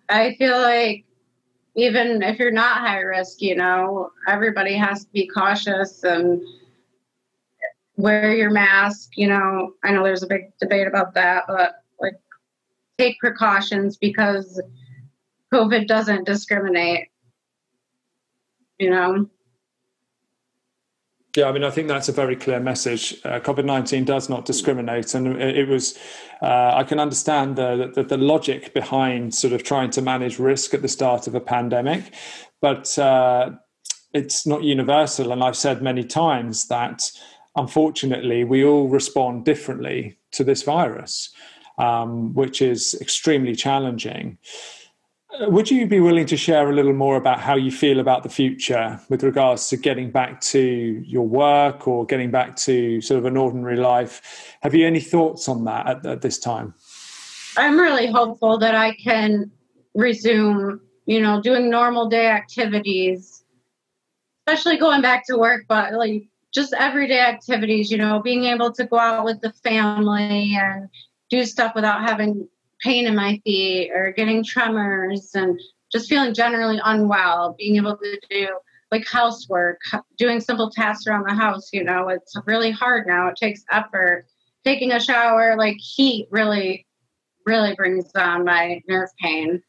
I 0.09 0.35
feel 0.35 0.61
like 0.61 1.05
even 1.77 2.23
if 2.23 2.39
you're 2.39 2.51
not 2.51 2.79
high 2.79 3.01
risk, 3.01 3.41
you 3.41 3.55
know, 3.55 4.11
everybody 4.27 4.75
has 4.75 5.05
to 5.05 5.13
be 5.13 5.27
cautious 5.29 6.03
and 6.03 6.43
wear 7.97 8.35
your 8.35 8.51
mask. 8.51 9.11
You 9.17 9.29
know, 9.29 9.75
I 9.85 9.93
know 9.93 10.03
there's 10.03 10.23
a 10.23 10.27
big 10.27 10.57
debate 10.59 10.87
about 10.87 11.15
that, 11.15 11.45
but 11.47 11.85
like 12.01 12.15
take 12.99 13.19
precautions 13.21 13.97
because 13.97 14.61
COVID 15.53 15.87
doesn't 15.87 16.27
discriminate. 16.27 17.09
You 18.79 18.91
know? 18.91 19.31
Yeah, 21.37 21.49
I 21.49 21.53
mean, 21.53 21.63
I 21.63 21.71
think 21.71 21.87
that's 21.87 22.09
a 22.09 22.13
very 22.13 22.35
clear 22.35 22.59
message. 22.59 23.15
Uh, 23.25 23.39
COVID 23.39 23.65
19 23.65 24.05
does 24.05 24.29
not 24.29 24.45
discriminate. 24.45 25.15
And 25.15 25.41
it, 25.41 25.69
was, 25.69 25.97
uh, 26.43 26.73
I 26.75 26.83
can 26.83 26.99
understand 26.99 27.55
the, 27.55 27.93
the, 27.95 28.03
the, 28.03 28.17
logic 28.17 28.75
behind 28.75 29.33
sort 29.33 29.53
of 29.53 29.63
trying 29.63 29.91
to 29.91 30.03
manage 30.03 30.41
risk 30.41 30.75
at 30.75 30.83
the 30.83 30.89
start 30.89 31.29
of 31.29 31.37
a 31.37 31.41
pandemic, 31.41 32.15
but 32.61 32.99
uh, 32.99 33.51
it's 34.13 34.45
not 34.45 34.65
universal. 34.65 35.31
And 35.31 35.45
I've 35.45 35.57
said 35.57 35.83
many 35.83 36.03
times 36.03 36.67
that 36.67 37.13
unfortunately, 37.57 38.45
we 38.45 38.65
all 38.65 38.89
respond 38.89 39.45
differently 39.45 40.17
to 40.33 40.45
this 40.45 40.63
virus, 40.63 41.31
um, 41.79 42.35
which 42.35 42.63
is 42.63 42.97
extremely 43.01 43.55
challenging. 43.55 44.39
Uh, 45.39 45.49
would 45.49 45.71
you 45.71 45.87
be 45.87 46.01
willing 46.01 46.27
to 46.27 46.37
share 46.37 46.69
a 46.69 46.73
little 46.73 46.93
more 46.93 47.17
about 47.17 47.41
how 47.41 47.55
you 47.55 47.71
feel 47.71 48.01
about 48.01 48.23
the 48.23 48.29
future 48.29 49.01
with 49.09 49.23
regards 49.23 49.69
to 49.69 49.77
getting 49.77 50.11
back 50.11 50.41
to 50.41 50.61
your 51.07 51.27
work 51.27 51.87
or 51.87 52.05
getting 52.07 52.31
back 52.31 52.57
to 52.57 53.01
sort 53.01 53.19
of 53.19 53.25
an 53.25 53.37
ordinary 53.37 53.77
life? 53.77 54.57
Have 54.63 54.75
you 54.75 54.87
any 54.87 55.01
thoughts 55.01 55.49
on 55.49 55.65
that 55.65 55.87
at, 55.87 56.07
at 56.07 56.23
this 56.23 56.39
time? 56.39 56.75
I'm 57.57 57.79
really 57.79 58.07
hopeful 58.07 58.59
that 58.59 58.75
I 58.75 58.95
can 58.95 59.51
resume, 59.95 60.81
you 61.07 61.21
know, 61.21 61.41
doing 61.41 61.71
normal 61.71 62.09
day 62.09 62.29
activities, 62.29 63.45
especially 64.47 64.79
going 64.79 65.03
back 65.03 65.27
to 65.27 65.37
work, 65.37 65.65
but 65.69 65.93
like 65.93 66.25
just 66.53 66.73
everyday 66.75 67.21
activities, 67.21 67.91
you 67.91 67.99
know, 67.99 68.21
being 68.21 68.45
able 68.45 68.73
to 68.73 68.85
go 68.85 68.99
out 68.99 69.25
with 69.25 69.41
the 69.41 69.53
family 69.65 70.57
and 70.61 70.89
do 71.29 71.45
stuff 71.45 71.75
without 71.75 72.03
having 72.03 72.49
pain 72.83 73.07
in 73.07 73.15
my 73.15 73.41
feet 73.45 73.91
or 73.95 74.13
getting 74.13 74.45
tremors 74.45 75.31
and 75.35 75.61
just 75.93 76.09
feeling 76.09 76.35
generally 76.35 76.81
unwell, 76.85 77.55
being 77.59 77.77
able 77.77 77.97
to 77.97 78.21
do 78.31 78.49
like 78.91 79.07
housework, 79.07 79.81
doing 80.19 80.41
simple 80.41 80.71
tasks 80.71 81.07
around 81.07 81.25
the 81.29 81.35
house, 81.35 81.71
you 81.73 81.85
know, 81.85 82.09
it's 82.09 82.35
really 82.47 82.71
hard 82.71 83.07
now. 83.07 83.29
It 83.29 83.37
takes 83.37 83.63
effort. 83.71 84.27
Taking 84.65 84.93
a 84.93 85.01
shower, 85.01 85.57
like 85.57 85.77
heat 85.79 86.27
really, 86.31 86.87
really 87.47 87.75
brings 87.75 88.11
down 88.13 88.45
my 88.45 88.83
nerve 88.89 89.09
pain. 89.21 89.63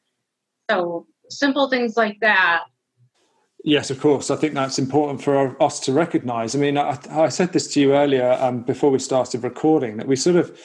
So 0.69 1.07
simple 1.29 1.69
things 1.69 1.95
like 1.95 2.17
that. 2.21 2.63
Yes, 3.63 3.91
of 3.91 4.01
course. 4.01 4.31
I 4.31 4.35
think 4.35 4.55
that's 4.55 4.79
important 4.79 5.21
for 5.21 5.61
us 5.61 5.79
to 5.81 5.93
recognize. 5.93 6.55
I 6.55 6.59
mean, 6.59 6.77
I, 6.77 6.97
I 7.11 7.29
said 7.29 7.53
this 7.53 7.71
to 7.73 7.79
you 7.79 7.93
earlier 7.93 8.37
um, 8.41 8.63
before 8.63 8.89
we 8.89 8.99
started 8.99 9.43
recording 9.43 9.97
that 9.97 10.07
we 10.07 10.15
sort 10.15 10.35
of 10.35 10.59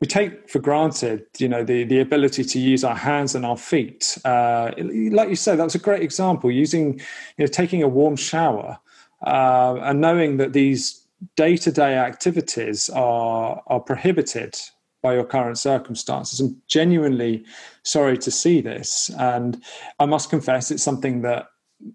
we 0.00 0.06
take 0.06 0.48
for 0.48 0.60
granted, 0.60 1.26
you 1.38 1.48
know, 1.48 1.64
the 1.64 1.84
the 1.84 2.00
ability 2.00 2.44
to 2.44 2.58
use 2.58 2.84
our 2.84 2.94
hands 2.94 3.34
and 3.34 3.44
our 3.44 3.56
feet. 3.56 4.18
Uh, 4.24 4.70
like 5.10 5.28
you 5.28 5.36
said, 5.36 5.58
that 5.58 5.64
was 5.64 5.74
a 5.74 5.80
great 5.80 6.02
example. 6.02 6.50
Using, 6.50 6.98
you 7.36 7.44
know, 7.44 7.46
taking 7.46 7.82
a 7.82 7.88
warm 7.88 8.16
shower 8.16 8.78
uh, 9.26 9.76
and 9.82 10.00
knowing 10.00 10.36
that 10.36 10.52
these 10.52 11.04
day 11.36 11.56
to 11.56 11.72
day 11.72 11.96
activities 11.96 12.88
are 12.90 13.62
are 13.66 13.80
prohibited 13.80 14.56
by 15.02 15.14
your 15.14 15.24
current 15.24 15.58
circumstances. 15.58 16.40
I'm 16.40 16.60
genuinely 16.68 17.44
sorry 17.82 18.18
to 18.18 18.30
see 18.30 18.60
this, 18.60 19.10
and 19.18 19.60
I 19.98 20.06
must 20.06 20.30
confess, 20.30 20.70
it's 20.70 20.82
something 20.82 21.22
that 21.22 21.48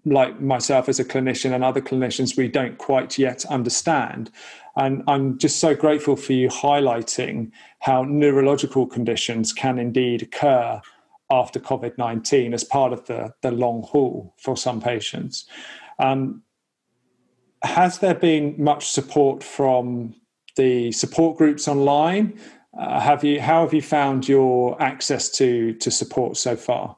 like 0.04 0.40
myself 0.40 0.88
as 0.88 0.98
a 0.98 1.04
clinician 1.04 1.54
and 1.54 1.62
other 1.62 1.80
clinicians, 1.80 2.36
we 2.36 2.48
don't 2.48 2.78
quite 2.78 3.18
yet 3.18 3.44
understand. 3.46 4.30
And 4.76 5.02
I'm 5.06 5.38
just 5.38 5.60
so 5.60 5.74
grateful 5.74 6.16
for 6.16 6.32
you 6.32 6.48
highlighting 6.48 7.52
how 7.80 8.02
neurological 8.04 8.86
conditions 8.86 9.52
can 9.52 9.78
indeed 9.78 10.22
occur 10.22 10.80
after 11.30 11.60
COVID 11.60 11.96
19 11.96 12.52
as 12.52 12.64
part 12.64 12.92
of 12.92 13.06
the, 13.06 13.32
the 13.42 13.50
long 13.50 13.82
haul 13.82 14.34
for 14.38 14.56
some 14.56 14.80
patients. 14.80 15.46
Um, 15.98 16.42
has 17.62 17.98
there 17.98 18.14
been 18.14 18.54
much 18.58 18.90
support 18.90 19.42
from 19.42 20.14
the 20.56 20.92
support 20.92 21.38
groups 21.38 21.66
online? 21.66 22.38
Uh, 22.78 23.00
have 23.00 23.24
you 23.24 23.40
how 23.40 23.62
have 23.62 23.72
you 23.72 23.82
found 23.82 24.28
your 24.28 24.80
access 24.82 25.30
to 25.30 25.72
to 25.74 25.90
support 25.90 26.36
so 26.36 26.56
far? 26.56 26.96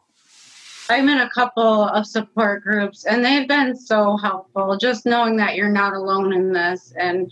I'm 0.89 1.09
in 1.09 1.19
a 1.19 1.31
couple 1.31 1.83
of 1.85 2.07
support 2.07 2.63
groups 2.63 3.05
and 3.05 3.25
they've 3.25 3.49
been 3.49 3.77
so 3.77 4.17
helpful 4.17 4.77
just 4.77 5.05
knowing 5.05 5.37
that 5.39 5.57
you're 5.57 5.69
not 5.69 5.95
alone 5.95 6.33
in 6.33 6.53
this 6.53 6.93
and 6.99 7.31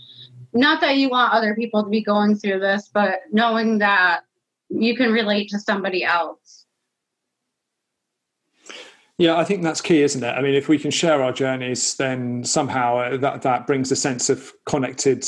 not 0.55 0.81
that 0.81 0.97
you 0.97 1.09
want 1.09 1.33
other 1.33 1.53
people 1.53 1.83
to 1.83 1.89
be 1.89 2.01
going 2.01 2.35
through 2.35 2.59
this, 2.59 2.89
but 2.93 3.19
knowing 3.31 3.77
that 3.79 4.21
you 4.69 4.95
can 4.95 5.11
relate 5.11 5.49
to 5.49 5.59
somebody 5.59 6.03
else. 6.03 6.64
Yeah, 9.17 9.37
I 9.37 9.45
think 9.45 9.63
that's 9.63 9.79
key, 9.79 10.01
isn't 10.01 10.25
it? 10.25 10.31
I 10.31 10.41
mean, 10.41 10.55
if 10.55 10.67
we 10.67 10.77
can 10.77 10.91
share 10.91 11.23
our 11.23 11.31
journeys, 11.31 11.95
then 11.95 12.43
somehow 12.43 12.97
uh, 12.97 13.15
that 13.17 13.43
that 13.43 13.65
brings 13.65 13.89
a 13.89 13.95
sense 13.95 14.29
of 14.29 14.51
connected 14.65 15.23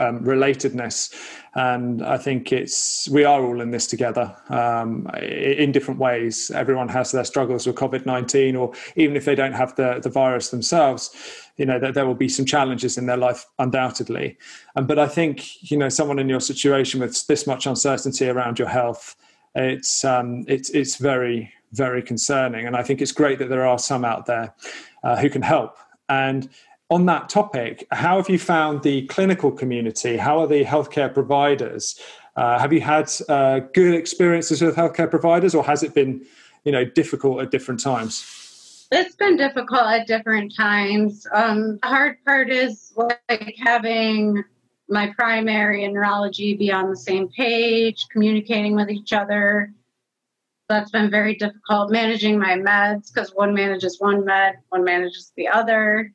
um, 0.00 0.24
relatedness, 0.24 1.12
and 1.54 2.02
I 2.02 2.16
think 2.16 2.52
it's 2.52 3.06
we 3.10 3.24
are 3.24 3.44
all 3.44 3.60
in 3.60 3.70
this 3.70 3.86
together 3.86 4.34
um, 4.48 5.06
in 5.20 5.72
different 5.72 6.00
ways. 6.00 6.50
Everyone 6.50 6.88
has 6.88 7.12
their 7.12 7.24
struggles 7.24 7.66
with 7.66 7.76
COVID 7.76 8.06
nineteen, 8.06 8.56
or 8.56 8.72
even 8.96 9.14
if 9.14 9.26
they 9.26 9.34
don't 9.34 9.52
have 9.52 9.76
the 9.76 10.00
the 10.02 10.08
virus 10.08 10.48
themselves, 10.48 11.14
you 11.58 11.66
know 11.66 11.78
that 11.78 11.92
there 11.92 12.06
will 12.06 12.14
be 12.14 12.30
some 12.30 12.46
challenges 12.46 12.96
in 12.96 13.04
their 13.04 13.18
life 13.18 13.44
undoubtedly. 13.58 14.38
Um, 14.74 14.86
but 14.86 14.98
I 14.98 15.06
think 15.06 15.70
you 15.70 15.76
know 15.76 15.90
someone 15.90 16.18
in 16.18 16.30
your 16.30 16.40
situation 16.40 16.98
with 16.98 17.26
this 17.26 17.46
much 17.46 17.66
uncertainty 17.66 18.26
around 18.26 18.58
your 18.58 18.68
health, 18.68 19.16
it's 19.54 20.02
um, 20.02 20.46
it's 20.48 20.70
it's 20.70 20.96
very 20.96 21.52
very 21.72 22.02
concerning. 22.02 22.66
And 22.66 22.76
I 22.76 22.82
think 22.82 23.00
it's 23.00 23.12
great 23.12 23.38
that 23.38 23.48
there 23.48 23.66
are 23.66 23.78
some 23.78 24.04
out 24.04 24.26
there 24.26 24.54
uh, 25.02 25.16
who 25.16 25.30
can 25.30 25.42
help. 25.42 25.76
And 26.08 26.48
on 26.90 27.06
that 27.06 27.28
topic, 27.28 27.86
how 27.90 28.16
have 28.16 28.30
you 28.30 28.38
found 28.38 28.82
the 28.82 29.06
clinical 29.06 29.52
community? 29.52 30.16
How 30.16 30.38
are 30.40 30.46
the 30.46 30.64
healthcare 30.64 31.12
providers? 31.12 32.00
Uh, 32.36 32.58
have 32.58 32.72
you 32.72 32.80
had 32.80 33.10
uh, 33.28 33.60
good 33.74 33.94
experiences 33.94 34.62
with 34.62 34.76
healthcare 34.76 35.10
providers, 35.10 35.54
or 35.54 35.64
has 35.64 35.82
it 35.82 35.92
been, 35.92 36.24
you 36.64 36.72
know, 36.72 36.84
difficult 36.84 37.42
at 37.42 37.50
different 37.50 37.80
times? 37.80 38.86
It's 38.90 39.16
been 39.16 39.36
difficult 39.36 39.82
at 39.82 40.06
different 40.06 40.54
times. 40.56 41.26
Um, 41.34 41.78
the 41.82 41.88
hard 41.88 42.16
part 42.24 42.50
is 42.50 42.94
like 42.96 43.54
having 43.62 44.42
my 44.88 45.12
primary 45.18 45.84
and 45.84 45.92
neurology 45.92 46.54
be 46.54 46.72
on 46.72 46.88
the 46.88 46.96
same 46.96 47.28
page, 47.28 48.06
communicating 48.10 48.74
with 48.74 48.88
each 48.88 49.12
other, 49.12 49.74
that's 50.68 50.90
been 50.90 51.10
very 51.10 51.34
difficult 51.34 51.90
managing 51.90 52.38
my 52.38 52.54
meds 52.54 53.12
because 53.12 53.30
one 53.34 53.54
manages 53.54 53.96
one 54.00 54.24
med, 54.24 54.56
one 54.68 54.84
manages 54.84 55.32
the 55.36 55.48
other. 55.48 56.12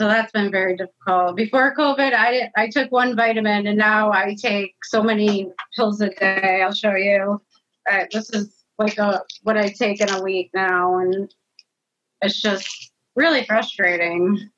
So 0.00 0.06
that's 0.06 0.32
been 0.32 0.50
very 0.50 0.76
difficult. 0.76 1.36
Before 1.36 1.74
COVID, 1.74 2.14
I 2.14 2.50
I 2.56 2.68
took 2.68 2.90
one 2.90 3.14
vitamin, 3.14 3.66
and 3.66 3.78
now 3.78 4.10
I 4.10 4.34
take 4.40 4.74
so 4.84 5.02
many 5.02 5.52
pills 5.76 6.00
a 6.00 6.08
day. 6.10 6.62
I'll 6.62 6.72
show 6.72 6.94
you. 6.94 7.40
Uh, 7.90 8.04
this 8.10 8.30
is 8.30 8.64
like 8.78 8.98
a, 8.98 9.22
what 9.42 9.56
I 9.56 9.68
take 9.68 10.00
in 10.00 10.10
a 10.10 10.22
week 10.22 10.50
now, 10.54 10.98
and 10.98 11.32
it's 12.22 12.40
just 12.40 12.92
really 13.14 13.44
frustrating. 13.44 14.50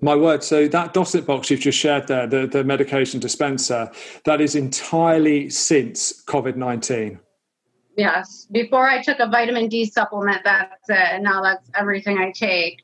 My 0.00 0.14
word. 0.14 0.42
So 0.42 0.68
that 0.68 0.94
Dosette 0.94 1.26
box 1.26 1.50
you've 1.50 1.60
just 1.60 1.78
shared 1.78 2.06
there, 2.06 2.26
the, 2.26 2.46
the 2.46 2.64
medication 2.64 3.20
dispenser, 3.20 3.90
that 4.24 4.40
is 4.40 4.54
entirely 4.54 5.50
since 5.50 6.24
COVID 6.24 6.56
19. 6.56 7.18
Yes. 8.00 8.46
Before 8.50 8.88
I 8.88 9.02
took 9.02 9.18
a 9.18 9.26
vitamin 9.26 9.68
D 9.68 9.84
supplement, 9.84 10.42
that's 10.42 10.88
it. 10.88 11.20
Now 11.20 11.42
that's 11.42 11.68
everything 11.78 12.16
I 12.16 12.32
take. 12.32 12.82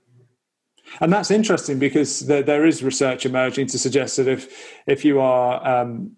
And 1.00 1.10
that's 1.10 1.30
interesting 1.30 1.78
because 1.78 2.20
there, 2.20 2.42
there 2.42 2.66
is 2.66 2.82
research 2.82 3.24
emerging 3.24 3.68
to 3.68 3.78
suggest 3.78 4.18
that 4.18 4.28
if 4.28 4.42
if 4.86 5.06
you 5.06 5.18
are 5.18 5.66
um, 5.66 6.12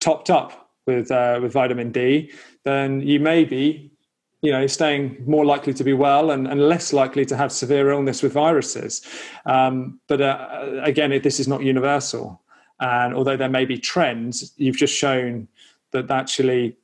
topped 0.00 0.30
up 0.30 0.70
with 0.86 1.10
uh, 1.10 1.40
with 1.42 1.52
vitamin 1.52 1.92
D, 1.92 2.32
then 2.64 3.02
you 3.02 3.20
may 3.20 3.44
be, 3.44 3.92
you 4.40 4.50
know, 4.50 4.66
staying 4.66 5.22
more 5.26 5.44
likely 5.44 5.74
to 5.74 5.84
be 5.84 5.92
well 5.92 6.30
and, 6.30 6.48
and 6.48 6.58
less 6.70 6.94
likely 6.94 7.26
to 7.26 7.36
have 7.36 7.52
severe 7.52 7.90
illness 7.90 8.22
with 8.22 8.32
viruses. 8.32 9.02
Um, 9.44 10.00
but 10.08 10.22
uh, 10.22 10.80
again, 10.82 11.10
this 11.22 11.38
is 11.38 11.48
not 11.48 11.62
universal. 11.62 12.40
And 12.80 13.12
although 13.12 13.36
there 13.36 13.50
may 13.50 13.66
be 13.66 13.76
trends, 13.76 14.54
you've 14.56 14.78
just 14.78 14.94
shown 14.94 15.48
that 15.92 16.10
actually 16.10 16.78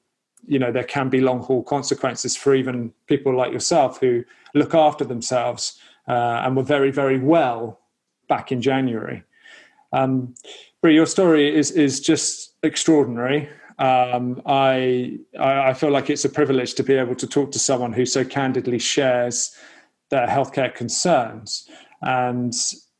you 0.47 0.59
know 0.59 0.73
there 0.73 0.85
can 0.85 1.09
be 1.09 1.21
long 1.21 1.41
haul 1.41 1.63
consequences 1.63 2.37
for 2.37 2.55
even 2.55 2.93
people 3.07 3.35
like 3.37 3.53
yourself 3.53 4.01
who 4.01 4.25
look 4.55 4.75
after 4.75 5.05
themselves 5.05 5.79
uh, 6.09 6.43
and 6.45 6.57
were 6.57 6.63
very 6.63 6.91
very 6.91 7.19
well 7.19 7.81
back 8.29 8.53
in 8.53 8.61
January. 8.61 9.23
Um, 9.93 10.35
Brie, 10.81 10.95
your 10.95 11.07
story 11.07 11.55
is 11.55 11.71
is 11.71 12.01
just 12.01 12.55
extraordinary. 12.63 13.49
Um, 13.79 14.41
I 14.47 15.19
I 15.39 15.75
feel 15.75 15.91
like 15.91 16.11
it's 16.11 16.25
a 16.25 16.29
privilege 16.29 16.75
to 16.75 16.83
be 16.83 16.95
able 16.95 17.15
to 17.17 17.27
talk 17.27 17.51
to 17.53 17.59
someone 17.59 17.93
who 17.93 18.07
so 18.07 18.25
candidly 18.25 18.79
shares 18.79 19.57
their 20.11 20.27
healthcare 20.27 20.73
concerns 20.73 21.69
and 22.03 22.55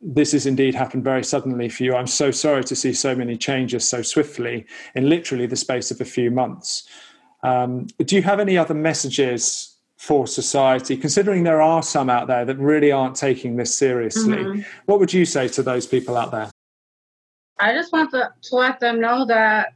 this 0.05 0.33
has 0.33 0.47
indeed 0.47 0.75
happened 0.75 1.03
very 1.03 1.25
suddenly 1.25 1.69
for 1.69 1.83
you. 1.83 1.95
I'm 1.95 2.07
so 2.07 2.31
sorry 2.31 2.63
to 2.65 2.77
see 2.77 2.93
so 2.93 3.15
many 3.15 3.37
changes 3.37 3.89
so 3.89 4.03
swiftly 4.03 4.67
in 4.95 5.09
literally 5.09 5.47
the 5.47 5.57
space 5.57 5.91
of 5.91 6.01
a 6.01 6.05
few 6.05 6.31
months. 6.31 6.87
Um, 7.45 7.87
do 7.99 8.17
you 8.17 8.23
have 8.23 8.41
any 8.41 8.57
other 8.57 8.75
messages 8.75 9.77
for 9.97 10.27
society, 10.27 10.97
considering 10.97 11.45
there 11.45 11.63
are 11.63 11.83
some 11.83 12.11
out 12.11 12.27
there 12.27 12.45
that 12.45 12.59
really 12.59 12.91
aren't 12.91 13.17
taking 13.17 13.57
this 13.57 13.75
seriously? 13.75 14.39
Mm-hmm. 14.39 14.63
What 14.87 14.99
would 14.99 15.13
you 15.13 15.25
say 15.25 15.49
to 15.49 15.63
those 15.63 15.87
people 15.87 16.17
out 16.17 16.31
there? 16.33 16.51
I 17.61 17.73
just 17.73 17.93
want 17.93 18.11
to, 18.13 18.33
to 18.43 18.57
let 18.57 18.81
them 18.81 19.01
know 19.01 19.27
that 19.27 19.75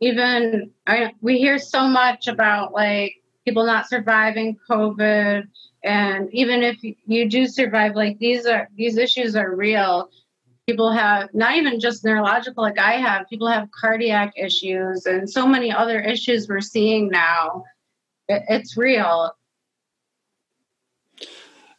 even 0.00 0.70
I, 0.86 1.12
we 1.20 1.38
hear 1.38 1.58
so 1.58 1.88
much 1.88 2.26
about 2.26 2.72
like 2.72 3.14
people 3.44 3.64
not 3.64 3.88
surviving 3.88 4.58
COVID, 4.68 5.48
and 5.84 6.28
even 6.32 6.62
if 6.62 6.76
you 6.82 7.30
do 7.30 7.46
survive, 7.46 7.94
like 7.94 8.18
these 8.18 8.44
are 8.44 8.68
these 8.76 8.98
issues 8.98 9.36
are 9.36 9.54
real. 9.54 10.10
People 10.66 10.90
have 10.90 11.32
not 11.32 11.54
even 11.56 11.78
just 11.78 12.04
neurological, 12.04 12.62
like 12.62 12.78
I 12.78 12.94
have, 12.94 13.28
people 13.28 13.46
have 13.46 13.70
cardiac 13.70 14.32
issues 14.36 15.06
and 15.06 15.30
so 15.30 15.46
many 15.46 15.70
other 15.70 16.00
issues 16.00 16.48
we're 16.48 16.60
seeing 16.60 17.08
now. 17.08 17.64
It, 18.28 18.42
it's 18.48 18.76
real. 18.76 19.32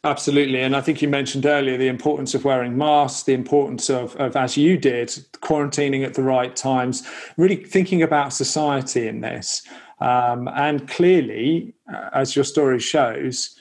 Absolutely. 0.04 0.62
And 0.62 0.76
I 0.76 0.80
think 0.80 1.02
you 1.02 1.08
mentioned 1.08 1.44
earlier 1.44 1.76
the 1.76 1.88
importance 1.88 2.34
of 2.34 2.44
wearing 2.44 2.78
masks, 2.78 3.24
the 3.24 3.34
importance 3.34 3.90
of, 3.90 4.14
of, 4.16 4.36
as 4.36 4.56
you 4.56 4.78
did, 4.78 5.08
quarantining 5.42 6.06
at 6.06 6.14
the 6.14 6.22
right 6.22 6.54
times, 6.54 7.06
really 7.36 7.56
thinking 7.56 8.02
about 8.02 8.32
society 8.32 9.08
in 9.08 9.20
this. 9.20 9.66
Um, 10.00 10.48
and 10.48 10.88
clearly, 10.88 11.74
uh, 11.92 12.10
as 12.14 12.36
your 12.36 12.44
story 12.44 12.78
shows, 12.78 13.58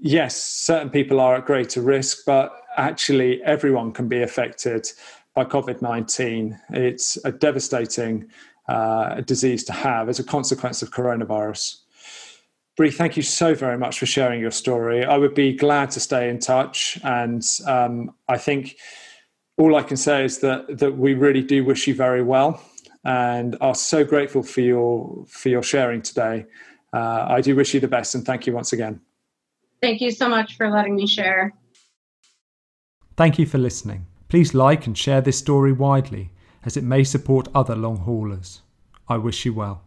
yes, 0.00 0.36
certain 0.36 0.90
people 0.90 1.20
are 1.20 1.36
at 1.36 1.46
greater 1.46 1.80
risk, 1.80 2.24
but 2.26 2.52
actually 2.76 3.42
everyone 3.42 3.92
can 3.92 4.08
be 4.08 4.22
affected 4.22 4.88
by 5.34 5.44
COVID 5.44 5.82
19. 5.82 6.58
It's 6.70 7.18
a 7.24 7.32
devastating 7.32 8.28
uh, 8.68 9.20
disease 9.22 9.64
to 9.64 9.72
have 9.72 10.08
as 10.08 10.18
a 10.18 10.24
consequence 10.24 10.82
of 10.82 10.90
coronavirus. 10.90 11.78
Bree, 12.76 12.90
thank 12.90 13.16
you 13.16 13.22
so 13.22 13.54
very 13.54 13.76
much 13.76 13.98
for 13.98 14.06
sharing 14.06 14.40
your 14.40 14.50
story. 14.50 15.04
I 15.04 15.18
would 15.18 15.34
be 15.34 15.52
glad 15.52 15.90
to 15.92 16.00
stay 16.00 16.30
in 16.30 16.38
touch, 16.38 16.98
and 17.04 17.42
um, 17.66 18.14
I 18.28 18.38
think 18.38 18.76
all 19.58 19.76
I 19.76 19.82
can 19.82 19.98
say 19.98 20.24
is 20.24 20.38
that 20.38 20.78
that 20.78 20.96
we 20.96 21.14
really 21.14 21.42
do 21.42 21.64
wish 21.64 21.86
you 21.86 21.94
very 21.94 22.22
well, 22.22 22.62
and 23.04 23.58
are 23.60 23.74
so 23.74 24.04
grateful 24.04 24.42
for 24.42 24.62
your 24.62 25.24
for 25.28 25.50
your 25.50 25.62
sharing 25.62 26.00
today. 26.00 26.46
Uh, 26.94 27.26
I 27.28 27.40
do 27.42 27.54
wish 27.54 27.74
you 27.74 27.80
the 27.80 27.88
best, 27.88 28.14
and 28.14 28.24
thank 28.24 28.46
you 28.46 28.54
once 28.54 28.72
again. 28.72 29.00
Thank 29.82 30.00
you 30.00 30.10
so 30.10 30.28
much 30.28 30.56
for 30.56 30.70
letting 30.70 30.96
me 30.96 31.06
share. 31.06 31.52
Thank 33.16 33.38
you 33.38 33.46
for 33.46 33.58
listening. 33.58 34.06
Please 34.28 34.54
like 34.54 34.86
and 34.86 34.96
share 34.96 35.20
this 35.20 35.38
story 35.38 35.72
widely 35.72 36.30
as 36.64 36.76
it 36.76 36.84
may 36.84 37.04
support 37.04 37.48
other 37.54 37.76
long 37.76 37.98
haulers. 37.98 38.62
I 39.08 39.18
wish 39.18 39.44
you 39.44 39.52
well. 39.52 39.82